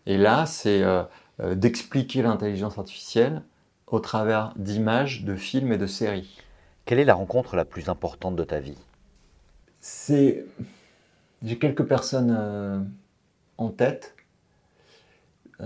Et 0.05 0.17
là, 0.17 0.45
c'est 0.45 0.81
euh, 0.83 1.03
euh, 1.39 1.55
d'expliquer 1.55 2.21
l'intelligence 2.21 2.77
artificielle 2.77 3.43
au 3.87 3.99
travers 3.99 4.53
d'images, 4.55 5.23
de 5.23 5.35
films 5.35 5.71
et 5.71 5.77
de 5.77 5.87
séries. 5.87 6.41
Quelle 6.85 6.99
est 6.99 7.05
la 7.05 7.13
rencontre 7.13 7.55
la 7.55 7.65
plus 7.65 7.89
importante 7.89 8.35
de 8.35 8.43
ta 8.43 8.59
vie? 8.59 8.77
C'est. 9.79 10.45
J'ai 11.43 11.59
quelques 11.59 11.83
personnes 11.83 12.89
en 13.57 13.69
tête. 13.69 14.15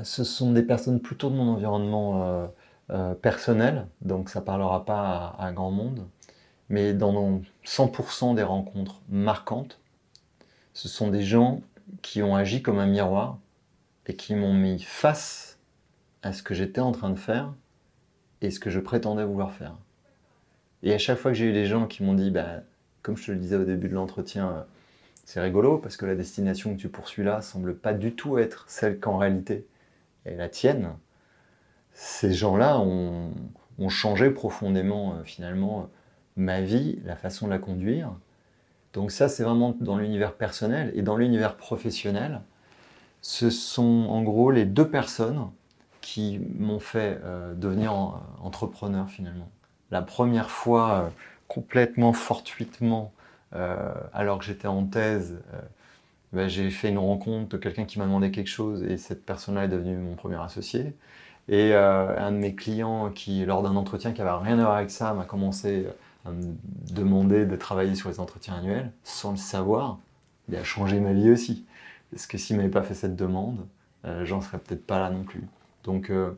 Ce 0.04 0.26
sont 0.26 0.52
des 0.52 0.63
personnes 0.63 1.00
plutôt 1.00 1.30
de 1.30 1.36
mon 1.36 1.48
environnement 1.48 2.52
personnel, 3.22 3.88
donc 4.02 4.30
ça 4.30 4.41
ne 4.41 4.45
parlera 4.45 4.84
pas 4.84 5.36
à, 5.38 5.45
à 5.45 5.52
grand 5.54 5.72
monde 5.72 6.06
mais 6.69 6.93
dans 6.93 7.41
100% 7.70 8.34
des 8.34 8.42
rencontres 8.42 9.00
marquantes, 9.10 9.80
ce 10.74 10.88
sont 10.88 11.10
des 11.10 11.22
gens 11.22 11.62
qui 12.02 12.24
ont 12.24 12.36
agi 12.36 12.64
comme 12.64 12.80
un 12.80 12.88
miroir 12.88 13.38
et 14.08 14.16
qui 14.16 14.34
m'ont 14.34 14.56
mis 14.56 14.80
face 14.80 15.60
à 16.24 16.34
ce 16.34 16.42
que 16.42 16.56
j'étais 16.56 16.82
en 16.82 16.92
train 16.92 17.12
de 17.12 17.20
faire 17.20 17.54
et 18.42 18.50
ce 18.50 18.60
que 18.60 18.72
je 18.72 18.80
prétendais 18.80 19.24
vouloir 19.24 19.52
faire. 19.54 19.76
Et 20.82 20.94
à 20.96 20.98
chaque 20.98 21.20
fois 21.20 21.30
que 21.30 21.38
j'ai 21.38 21.46
eu 21.46 21.54
des 21.54 21.68
gens 21.68 21.86
qui 21.86 22.02
m'ont 22.02 22.16
dit, 22.16 22.32
bah, 22.32 22.64
comme 23.04 23.16
je 23.16 23.28
te 23.28 23.32
le 23.32 23.38
disais 23.38 23.56
au 23.56 23.66
début 23.66 23.88
de 23.88 23.94
l'entretien, 23.94 24.66
c'est 25.24 25.40
rigolo 25.40 25.78
parce 25.78 25.96
que 25.96 26.08
la 26.08 26.16
destination 26.16 26.76
que 26.76 26.82
tu 26.82 26.90
poursuis 26.90 27.24
là 27.24 27.44
semble 27.44 27.76
pas 27.76 27.94
du 27.94 28.16
tout 28.16 28.40
être 28.40 28.66
celle 28.68 29.00
qu'en 29.00 29.20
réalité 29.20 29.68
est 30.26 30.36
la 30.36 30.50
tienne. 30.50 30.94
Ces 31.94 32.34
gens-là 32.34 32.80
ont, 32.80 33.32
changé 33.90 34.32
profondément 34.32 35.14
euh, 35.14 35.24
finalement 35.24 35.90
ma 36.39 36.62
vie, 36.62 36.99
la 37.06 37.15
façon 37.15 37.45
de 37.45 37.52
la 37.52 37.60
conduire. 37.60 38.12
Donc 38.93 39.12
ça, 39.12 39.30
c'est 39.30 39.43
vraiment 39.43 39.75
dans 39.80 39.97
l'univers 39.97 40.34
personnel 40.34 40.91
et 40.95 41.02
dans 41.02 41.17
l'univers 41.17 41.56
professionnel. 41.58 42.41
Ce 43.21 43.49
sont 43.49 44.08
en 44.10 44.23
gros 44.23 44.49
les 44.49 44.65
deux 44.65 44.88
personnes 44.88 45.49
qui 46.02 46.39
m'ont 46.58 46.80
fait 46.80 47.19
euh, 47.23 47.54
devenir 47.54 47.93
entrepreneur 48.41 49.10
finalement. 49.10 49.49
La 49.91 50.02
première 50.02 50.49
fois, 50.49 50.91
euh, 50.91 51.10
complètement 51.47 52.13
fortuitement, 52.13 53.12
euh, 53.54 53.93
alors 54.13 54.39
que 54.39 54.45
j'étais 54.45 54.67
en 54.67 54.86
thèse, 54.86 55.39
ben, 56.32 56.47
j'ai 56.47 56.69
fait 56.69 56.89
une 56.89 56.99
rencontre 56.99 57.49
de 57.49 57.58
quelqu'un 57.58 57.86
qui 57.86 57.99
m'a 57.99 58.06
demandé 58.06 58.32
quelque 58.32 58.47
chose 58.47 58.84
et 58.84 58.97
cette 58.97 59.25
personne-là 59.25 59.65
est 59.65 59.67
devenue 59.67 59.97
mon 59.97 60.15
premier 60.15 60.41
associé. 60.41 60.95
Et 61.47 61.73
un 61.73 62.32
de 62.32 62.38
mes 62.38 62.54
clients 62.54 63.10
qui, 63.10 63.43
lors 63.43 63.63
d'un 63.63 63.75
entretien 63.75 64.12
qui 64.13 64.21
avait 64.21 64.30
rien 64.30 64.60
à 64.60 64.63
voir 64.63 64.75
avec 64.75 64.91
ça, 64.91 65.15
m'a 65.15 65.25
commencé 65.25 65.88
à 66.30 66.32
me 66.32 66.56
demander 66.92 67.46
de 67.46 67.56
travailler 67.56 67.96
sur 67.96 68.10
les 68.10 68.20
entretiens 68.20 68.56
annuels 68.56 68.92
sans 69.04 69.32
le 69.32 69.38
savoir. 69.38 70.00
Il 70.48 70.56
a 70.56 70.63
changé 70.63 71.00
ma 71.00 71.13
vie 71.13 71.30
aussi. 71.32 71.65
Parce 72.12 72.26
que 72.26 72.38
s'il 72.38 72.58
m'avait 72.58 72.70
pas 72.70 72.82
fait 72.82 72.96
cette 72.96 73.15
demande, 73.15 73.68
j'en 74.24 74.42
serais 74.42 74.58
peut-être 74.58 74.86
pas 74.86 75.00
là 75.00 75.10
non 75.12 75.24
plus. 75.24 75.44
Donc, 75.84 76.10
euh, 76.10 76.32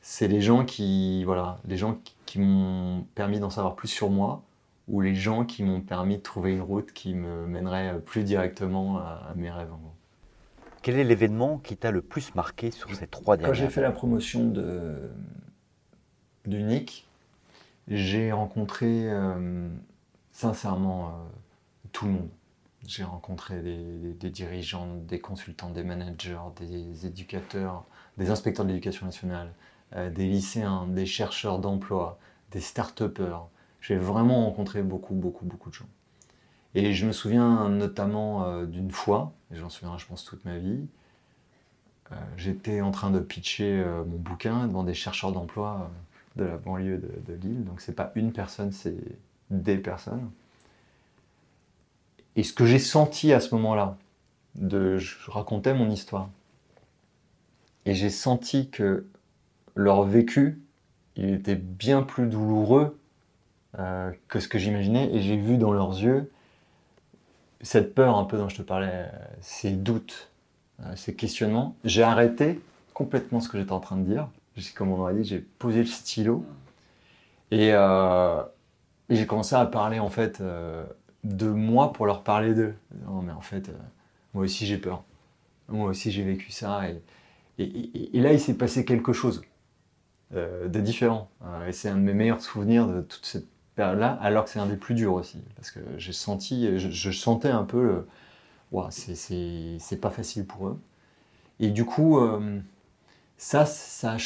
c'est 0.00 0.28
les 0.28 0.40
gens 0.40 0.64
qui, 0.64 1.24
voilà, 1.24 1.58
les 1.66 1.76
gens 1.76 1.98
qui, 2.26 2.38
m'ont 2.38 3.06
permis 3.14 3.38
d'en 3.38 3.50
savoir 3.50 3.76
plus 3.76 3.88
sur 3.88 4.10
moi, 4.10 4.42
ou 4.88 5.00
les 5.00 5.14
gens 5.14 5.44
qui 5.44 5.62
m'ont 5.62 5.80
permis 5.80 6.16
de 6.16 6.22
trouver 6.22 6.52
une 6.52 6.62
route 6.62 6.92
qui 6.92 7.14
me 7.14 7.46
mènerait 7.46 8.00
plus 8.00 8.24
directement 8.24 8.98
à, 8.98 9.32
mes 9.36 9.50
rêves. 9.50 9.68
Quel 10.82 10.96
est 10.96 11.04
l'événement 11.04 11.58
qui 11.58 11.76
t'a 11.76 11.92
le 11.92 12.02
plus 12.02 12.34
marqué 12.34 12.72
sur 12.72 12.92
ces 12.94 13.06
trois 13.06 13.36
dernières 13.36 13.54
Quand 13.54 13.58
j'ai 13.58 13.70
fait 13.70 13.80
la 13.80 13.92
promotion 13.92 14.48
de 14.48 14.96
d'Unique, 16.44 17.08
j'ai 17.88 18.32
rencontré 18.32 19.10
euh, 19.10 19.68
sincèrement 20.32 21.08
euh, 21.08 21.10
tout 21.92 22.06
le 22.06 22.12
monde. 22.12 22.28
J'ai 22.86 23.04
rencontré 23.04 23.62
des, 23.62 24.30
dirigeants, 24.30 24.96
des 24.96 25.18
consultants, 25.18 25.70
des 25.70 25.84
managers, 25.84 26.38
des 26.60 27.06
éducateurs, 27.06 27.84
des 28.18 28.30
inspecteurs 28.30 28.66
de 28.66 28.70
l'éducation 28.70 29.06
nationale, 29.06 29.52
euh, 29.96 30.10
des 30.10 30.26
lycéens, 30.26 30.86
des 30.86 31.06
chercheurs 31.06 31.58
d'emploi, 31.60 32.18
des 32.50 32.60
start-upers. 32.60 33.48
J'ai 33.80 33.96
vraiment 33.96 34.44
rencontré 34.44 34.82
beaucoup, 34.82 35.14
beaucoup, 35.14 35.46
beaucoup 35.46 35.70
de 35.70 35.74
gens. 35.74 35.88
Et 36.74 36.92
je 36.92 37.06
me 37.06 37.12
souviens 37.12 37.68
notamment 37.68 38.64
d'une 38.64 38.90
fois, 38.90 39.32
et 39.52 39.56
j'en 39.56 39.70
souviens, 39.70 39.96
je 39.96 40.06
pense, 40.06 40.24
toute 40.24 40.44
ma 40.44 40.58
vie, 40.58 40.88
j'étais 42.36 42.80
en 42.80 42.90
train 42.90 43.12
de 43.12 43.20
pitcher 43.20 43.84
mon 44.08 44.18
bouquin 44.18 44.66
devant 44.66 44.82
des 44.82 44.94
chercheurs 44.94 45.30
d'emploi 45.30 45.92
de 46.36 46.44
la 46.44 46.56
banlieue 46.56 46.98
de, 46.98 47.34
Lille. 47.34 47.64
Donc 47.64 47.80
c'est 47.80 47.94
pas 47.94 48.12
une 48.14 48.32
personne, 48.32 48.72
c'est 48.72 48.96
des 49.50 49.76
personnes. 49.76 50.30
Et 52.36 52.42
ce 52.42 52.52
que 52.52 52.66
j'ai 52.66 52.78
senti 52.78 53.32
à 53.32 53.40
ce 53.40 53.54
moment-là, 53.54 53.96
de, 54.56 54.98
je 54.98 55.30
racontais 55.30 55.74
mon 55.74 55.90
histoire. 55.90 56.28
Et 57.86 57.94
j'ai 57.94 58.10
senti 58.10 58.70
que 58.70 59.06
leur 59.74 60.04
vécu, 60.04 60.60
il 61.16 61.30
était 61.30 61.54
bien 61.54 62.02
plus 62.02 62.26
douloureux 62.26 62.98
euh, 63.78 64.10
que 64.28 64.40
ce 64.40 64.48
que 64.48 64.58
j'imaginais. 64.58 65.12
Et 65.14 65.22
j'ai 65.22 65.36
vu 65.36 65.58
dans 65.58 65.72
leurs 65.72 66.00
yeux 66.00 66.30
cette 67.60 67.94
peur 67.94 68.16
un 68.16 68.24
peu 68.24 68.36
dont 68.36 68.48
je 68.48 68.56
te 68.56 68.62
parlais, 68.62 69.06
ces 69.40 69.70
doutes, 69.70 70.30
euh, 70.80 70.96
ces 70.96 71.14
questionnements. 71.14 71.76
J'ai 71.84 72.02
arrêté 72.02 72.60
complètement 72.92 73.40
ce 73.40 73.48
que 73.48 73.58
j'étais 73.58 73.72
en 73.72 73.80
train 73.80 73.96
de 73.96 74.04
dire. 74.04 74.28
Comme 74.74 74.92
on 74.92 75.00
aurait 75.00 75.14
dit, 75.14 75.24
j'ai 75.24 75.40
posé 75.40 75.80
le 75.80 75.86
stylo. 75.86 76.44
Et, 77.50 77.70
euh, 77.72 78.42
et 79.08 79.16
j'ai 79.16 79.26
commencé 79.26 79.54
à 79.54 79.66
parler 79.66 79.98
en 79.98 80.08
fait 80.08 80.40
de 81.24 81.48
moi 81.48 81.92
pour 81.92 82.06
leur 82.06 82.22
parler 82.22 82.54
d'eux. 82.54 82.74
Non, 83.06 83.22
mais 83.22 83.32
en 83.32 83.40
fait, 83.40 83.68
euh, 83.68 83.72
moi 84.34 84.44
aussi 84.44 84.66
j'ai 84.66 84.78
peur. 84.78 85.02
Moi 85.68 85.88
aussi 85.88 86.12
j'ai 86.12 86.22
vécu 86.22 86.52
ça. 86.52 86.82
Et, 87.58 88.20
là, 88.20 88.32
il 88.32 88.40
s'est 88.40 88.54
passé 88.54 88.84
quelque 88.84 89.12
chose 89.12 89.42
euh, 90.34 90.68
de 90.68 90.80
différent. 90.80 91.30
Euh, 91.44 91.68
et 91.68 91.72
c'est 91.72 91.88
un 91.88 91.96
de 91.96 92.02
mes 92.02 92.14
meilleurs 92.14 92.42
souvenirs 92.42 92.86
de 92.86 93.00
toute 93.00 93.24
cette 93.24 93.46
période-là, 93.74 94.18
alors 94.20 94.44
que 94.44 94.50
c'est 94.50 94.58
un 94.58 94.66
des 94.66 94.76
plus 94.76 94.94
durs 94.94 95.14
aussi. 95.14 95.38
Parce 95.56 95.70
que 95.70 95.80
j'ai 95.96 96.12
senti, 96.12 96.78
je, 96.78 97.10
sentais 97.10 97.50
un 97.50 97.64
peu 97.64 98.06
c'est 98.90 100.00
pas 100.00 100.10
facile 100.10 100.46
pour 100.46 100.68
eux. 100.68 100.80
Et 101.60 101.70
du 101.70 101.84
coup, 101.84 102.18
ça, 103.36 103.66
ça, 103.66 104.16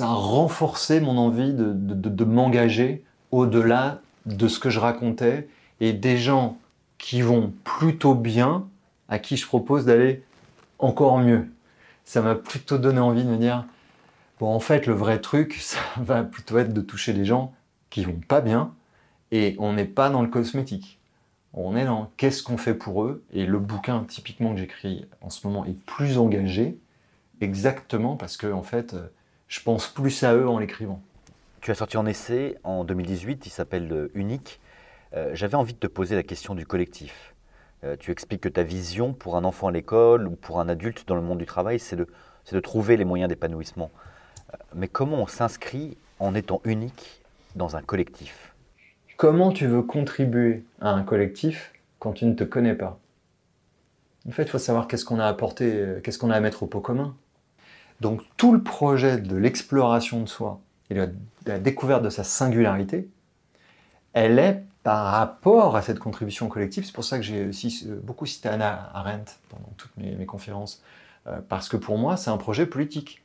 a 0.00 0.14
renforcé 0.14 1.00
mon 1.00 1.16
envie 1.16 1.52
de, 1.54 2.24
m'engager 2.24 3.04
au-delà 3.30 4.00
de 4.26 4.48
ce 4.48 4.58
que 4.58 4.70
je 4.70 4.78
racontais 4.78 5.48
et 5.80 5.92
des 5.92 6.18
gens 6.18 6.58
qui 6.98 7.22
vont 7.22 7.52
plutôt 7.64 8.14
bien, 8.14 8.68
à 9.08 9.18
qui 9.18 9.36
je 9.36 9.46
propose 9.46 9.84
d'aller 9.84 10.22
encore 10.78 11.18
mieux. 11.18 11.48
Ça 12.04 12.22
m'a 12.22 12.34
plutôt 12.34 12.78
donné 12.78 13.00
envie 13.00 13.24
de 13.24 13.28
me 13.28 13.36
dire, 13.36 13.64
bon 14.38 14.48
en 14.48 14.60
fait 14.60 14.86
le 14.86 14.94
vrai 14.94 15.20
truc, 15.20 15.54
ça 15.60 15.78
va 15.96 16.22
plutôt 16.22 16.58
être 16.58 16.72
de 16.72 16.80
toucher 16.80 17.12
des 17.12 17.24
gens 17.24 17.52
qui 17.90 18.04
vont 18.04 18.20
pas 18.26 18.40
bien, 18.40 18.72
et 19.30 19.56
on 19.58 19.72
n'est 19.72 19.84
pas 19.84 20.10
dans 20.10 20.22
le 20.22 20.28
cosmétique. 20.28 20.98
On 21.54 21.76
est 21.76 21.84
dans 21.84 22.10
qu'est-ce 22.16 22.42
qu'on 22.42 22.56
fait 22.56 22.74
pour 22.74 23.04
eux, 23.04 23.22
et 23.32 23.44
le 23.44 23.58
bouquin 23.58 24.04
typiquement 24.04 24.52
que 24.52 24.60
j'écris 24.60 25.06
en 25.20 25.30
ce 25.30 25.46
moment 25.46 25.64
est 25.64 25.78
plus 25.84 26.18
engagé, 26.18 26.78
exactement 27.42 28.16
parce 28.16 28.36
que 28.36 28.46
en 28.46 28.62
fait, 28.62 28.96
je 29.48 29.60
pense 29.60 29.88
plus 29.88 30.22
à 30.22 30.34
eux 30.34 30.48
en 30.48 30.58
l'écrivant. 30.58 31.02
Tu 31.60 31.70
as 31.70 31.74
sorti 31.74 31.96
un 31.96 32.06
essai 32.06 32.56
en 32.64 32.84
2018, 32.84 33.46
il 33.46 33.50
s'appelle 33.50 34.08
Unique. 34.14 34.60
Euh, 35.14 35.30
j'avais 35.34 35.54
envie 35.54 35.74
de 35.74 35.78
te 35.78 35.86
poser 35.86 36.14
la 36.14 36.22
question 36.22 36.54
du 36.54 36.66
collectif. 36.66 37.34
Euh, 37.84 37.96
tu 37.98 38.10
expliques 38.10 38.40
que 38.40 38.48
ta 38.48 38.62
vision 38.62 39.12
pour 39.12 39.36
un 39.36 39.44
enfant 39.44 39.68
à 39.68 39.72
l'école 39.72 40.26
ou 40.26 40.32
pour 40.32 40.60
un 40.60 40.68
adulte 40.68 41.06
dans 41.06 41.16
le 41.16 41.22
monde 41.22 41.38
du 41.38 41.46
travail, 41.46 41.78
c'est 41.78 41.96
de, 41.96 42.06
de, 42.50 42.60
trouver 42.60 42.96
les 42.96 43.04
moyens 43.04 43.28
d'épanouissement. 43.28 43.90
Euh, 44.52 44.56
mais 44.74 44.88
comment 44.88 45.18
on 45.18 45.26
s'inscrit 45.26 45.96
en 46.18 46.34
étant 46.34 46.60
unique 46.64 47.22
dans 47.56 47.76
un 47.76 47.82
collectif? 47.82 48.54
Comment 49.16 49.52
tu 49.52 49.66
veux 49.66 49.82
contribuer 49.82 50.64
à 50.80 50.90
un 50.90 51.02
collectif 51.02 51.72
quand 51.98 52.12
tu 52.12 52.24
ne 52.24 52.34
te 52.34 52.44
connais 52.44 52.74
pas? 52.74 52.98
En 54.26 54.30
fait, 54.30 54.44
il 54.44 54.48
faut 54.48 54.58
savoir 54.58 54.88
qu'est-ce 54.88 55.04
qu'on 55.04 55.18
a 55.18 55.26
apporté, 55.26 55.84
qu'est-ce 56.02 56.18
qu'on 56.18 56.30
a 56.30 56.36
à 56.36 56.40
mettre 56.40 56.62
au 56.62 56.66
pot 56.66 56.80
commun. 56.80 57.14
Donc 58.02 58.20
tout 58.36 58.52
le 58.52 58.62
projet 58.62 59.18
de 59.18 59.36
l'exploration 59.36 60.22
de 60.22 60.28
soi 60.28 60.60
et 60.90 60.94
de 60.94 61.08
la 61.46 61.60
découverte 61.60 62.02
de 62.02 62.10
sa 62.10 62.24
singularité, 62.24 63.08
elle 64.12 64.40
est 64.40 64.64
par 64.82 65.06
rapport 65.12 65.76
à 65.76 65.82
cette 65.82 66.00
contribution 66.00 66.48
collective. 66.48 66.84
C'est 66.84 66.92
pour 66.92 67.04
ça 67.04 67.16
que 67.16 67.22
j'ai 67.22 67.46
aussi 67.46 67.86
euh, 67.88 68.00
beaucoup 68.02 68.26
cité 68.26 68.48
Anna 68.48 68.90
Arendt 68.92 69.34
pendant 69.48 69.72
toutes 69.76 69.96
mes, 69.96 70.26
conférences, 70.26 70.82
euh, 71.28 71.38
parce 71.48 71.68
que 71.68 71.76
pour 71.76 71.96
moi, 71.96 72.16
c'est 72.16 72.30
un 72.30 72.38
projet 72.38 72.66
politique. 72.66 73.22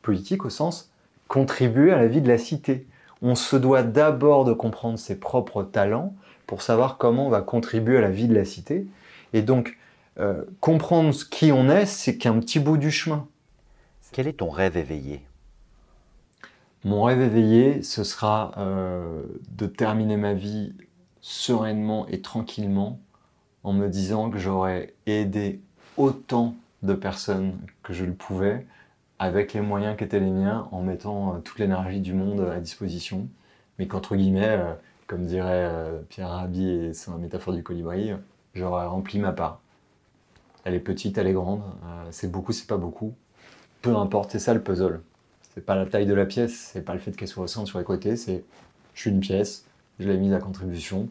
Politique 0.00 0.46
au 0.46 0.50
sens 0.50 0.90
contribuer 1.28 1.92
à 1.92 1.96
la 1.96 2.06
vie 2.06 2.22
de 2.22 2.28
la 2.28 2.38
cité. 2.38 2.86
On 3.20 3.34
se 3.34 3.56
doit 3.56 3.82
d'abord 3.82 4.46
de 4.46 4.54
comprendre 4.54 4.98
ses 4.98 5.18
propres 5.18 5.62
talents 5.62 6.14
pour 6.46 6.62
savoir 6.62 6.96
comment 6.96 7.26
on 7.26 7.30
va 7.30 7.42
contribuer 7.42 7.98
à 7.98 8.00
la 8.00 8.10
vie 8.10 8.28
de 8.28 8.34
la 8.34 8.46
cité. 8.46 8.86
Et 9.34 9.42
donc, 9.42 9.76
euh, 10.18 10.44
comprendre 10.60 11.12
qui 11.30 11.52
on 11.52 11.68
est, 11.68 11.84
c'est 11.84 12.16
qu'un 12.16 12.38
petit 12.38 12.60
bout 12.60 12.78
du 12.78 12.90
chemin. 12.90 13.26
Quel 14.16 14.28
est 14.28 14.38
ton 14.38 14.48
rêve 14.48 14.78
éveillé? 14.78 15.20
Mon 16.84 17.02
rêve 17.02 17.20
éveillé, 17.20 17.82
ce 17.82 18.02
sera 18.02 18.54
de 18.56 19.66
terminer 19.66 20.16
ma 20.16 20.32
vie 20.32 20.72
sereinement 21.20 22.06
et 22.06 22.22
tranquillement 22.22 22.98
en 23.62 23.74
me 23.74 23.88
disant 23.88 24.30
que 24.30 24.38
j'aurais 24.38 24.94
aidé 25.04 25.60
autant 25.98 26.54
de 26.82 26.94
personnes 26.94 27.58
que 27.82 27.92
je 27.92 28.06
le 28.06 28.14
pouvais 28.14 28.66
avec 29.18 29.52
les 29.52 29.60
moyens 29.60 29.98
qui 29.98 30.04
étaient 30.04 30.18
les 30.18 30.30
miens 30.30 30.66
en 30.72 30.80
mettant 30.80 31.34
euh, 31.34 31.38
toute 31.40 31.58
l'énergie 31.58 32.00
du 32.00 32.14
monde 32.14 32.40
à 32.40 32.58
disposition. 32.58 33.28
Mais 33.78 33.86
qu'entre 33.86 34.16
guillemets, 34.16 34.46
euh, 34.46 34.72
comme 35.08 35.26
dirait 35.26 35.68
euh, 35.68 36.00
Pierre 36.08 36.30
Rabhi 36.30 36.70
et 36.70 36.94
sa 36.94 37.14
métaphore 37.18 37.52
du 37.52 37.62
colibri, 37.62 38.12
j'aurais 38.54 38.86
rempli 38.86 39.18
ma 39.18 39.32
part. 39.32 39.60
Elle 40.64 40.72
est 40.72 40.80
petite, 40.80 41.18
elle 41.18 41.26
est 41.26 41.34
grande, 41.34 41.60
c'est 42.10 42.32
beaucoup, 42.32 42.52
c'est 42.52 42.66
pas 42.66 42.78
beaucoup. 42.78 43.14
Peu 43.86 43.94
importe, 43.94 44.32
c'est 44.32 44.40
ça 44.40 44.52
le 44.52 44.60
puzzle. 44.60 45.00
C'est 45.54 45.64
pas 45.64 45.76
la 45.76 45.86
taille 45.86 46.06
de 46.06 46.12
la 46.12 46.26
pièce, 46.26 46.70
c'est 46.72 46.84
pas 46.84 46.92
le 46.92 46.98
fait 46.98 47.12
qu'elle 47.12 47.28
soit 47.28 47.44
au 47.44 47.46
centre 47.46 47.68
sur 47.68 47.78
les 47.78 47.84
côtés, 47.84 48.16
c'est 48.16 48.42
je 48.94 49.00
suis 49.00 49.10
une 49.10 49.20
pièce, 49.20 49.64
je 50.00 50.08
l'ai 50.08 50.16
mise 50.16 50.32
à 50.32 50.40
contribution. 50.40 51.08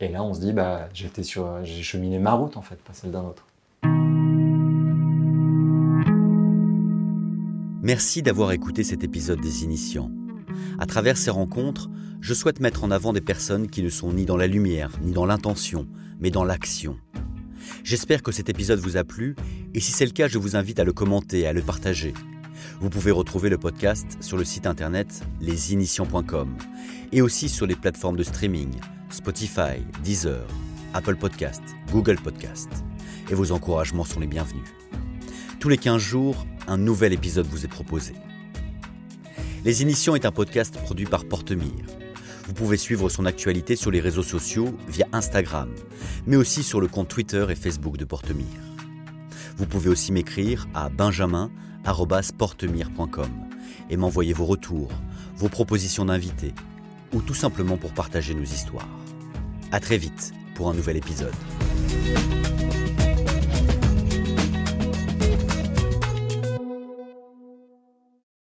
Et 0.00 0.08
là, 0.08 0.24
on 0.24 0.34
se 0.34 0.40
dit, 0.40 0.52
bah, 0.52 0.88
j'étais 0.92 1.22
sur, 1.22 1.64
j'ai 1.64 1.80
cheminé 1.80 2.18
ma 2.18 2.32
route 2.32 2.56
en 2.56 2.62
fait, 2.62 2.74
pas 2.82 2.92
celle 2.92 3.12
d'un 3.12 3.22
autre. 3.22 3.46
Merci 7.84 8.22
d'avoir 8.22 8.50
écouté 8.50 8.82
cet 8.82 9.04
épisode 9.04 9.40
des 9.40 9.62
Initiants. 9.62 10.10
À 10.80 10.86
travers 10.86 11.16
ces 11.16 11.30
rencontres, 11.30 11.88
je 12.20 12.34
souhaite 12.34 12.58
mettre 12.58 12.82
en 12.82 12.90
avant 12.90 13.12
des 13.12 13.20
personnes 13.20 13.68
qui 13.68 13.84
ne 13.84 13.90
sont 13.90 14.12
ni 14.12 14.26
dans 14.26 14.36
la 14.36 14.48
lumière, 14.48 14.90
ni 15.02 15.12
dans 15.12 15.24
l'intention, 15.24 15.86
mais 16.18 16.32
dans 16.32 16.42
l'action. 16.42 16.96
J'espère 17.84 18.22
que 18.22 18.32
cet 18.32 18.48
épisode 18.48 18.80
vous 18.80 18.96
a 18.96 19.04
plu, 19.04 19.36
et 19.74 19.80
si 19.80 19.92
c'est 19.92 20.04
le 20.04 20.12
cas, 20.12 20.28
je 20.28 20.38
vous 20.38 20.56
invite 20.56 20.80
à 20.80 20.84
le 20.84 20.92
commenter, 20.92 21.46
à 21.46 21.52
le 21.52 21.62
partager. 21.62 22.14
Vous 22.80 22.90
pouvez 22.90 23.10
retrouver 23.10 23.48
le 23.48 23.58
podcast 23.58 24.18
sur 24.20 24.36
le 24.36 24.44
site 24.44 24.66
internet 24.66 25.22
lesinitiants.com 25.40 26.56
et 27.12 27.22
aussi 27.22 27.48
sur 27.48 27.66
les 27.66 27.76
plateformes 27.76 28.16
de 28.16 28.22
streaming 28.22 28.70
Spotify, 29.10 29.82
Deezer, 30.04 30.46
Apple 30.94 31.16
Podcast, 31.16 31.62
Google 31.92 32.16
Podcast. 32.16 32.68
Et 33.30 33.34
vos 33.34 33.52
encouragements 33.52 34.04
sont 34.04 34.20
les 34.20 34.26
bienvenus. 34.26 34.64
Tous 35.60 35.68
les 35.68 35.78
15 35.78 36.00
jours, 36.00 36.46
un 36.66 36.76
nouvel 36.76 37.12
épisode 37.12 37.46
vous 37.46 37.64
est 37.64 37.68
proposé. 37.68 38.14
Les 39.64 39.82
Initiants 39.82 40.14
est 40.14 40.24
un 40.24 40.30
podcast 40.30 40.76
produit 40.76 41.06
par 41.06 41.24
Portemire. 41.24 41.97
Vous 42.48 42.54
pouvez 42.54 42.78
suivre 42.78 43.10
son 43.10 43.26
actualité 43.26 43.76
sur 43.76 43.90
les 43.90 44.00
réseaux 44.00 44.22
sociaux 44.22 44.74
via 44.88 45.06
Instagram, 45.12 45.68
mais 46.26 46.36
aussi 46.36 46.62
sur 46.62 46.80
le 46.80 46.88
compte 46.88 47.08
Twitter 47.08 47.44
et 47.50 47.54
Facebook 47.54 47.98
de 47.98 48.06
Portemire. 48.06 48.62
Vous 49.58 49.66
pouvez 49.66 49.90
aussi 49.90 50.12
m'écrire 50.12 50.66
à 50.72 50.88
benjamin.portemire.com 50.88 53.30
et 53.90 53.98
m'envoyer 53.98 54.32
vos 54.32 54.46
retours, 54.46 54.88
vos 55.36 55.50
propositions 55.50 56.06
d'invités, 56.06 56.54
ou 57.12 57.20
tout 57.20 57.34
simplement 57.34 57.76
pour 57.76 57.92
partager 57.92 58.32
nos 58.32 58.44
histoires. 58.44 58.88
A 59.70 59.78
très 59.78 59.98
vite 59.98 60.32
pour 60.54 60.70
un 60.70 60.74
nouvel 60.74 60.96
épisode. 60.96 61.34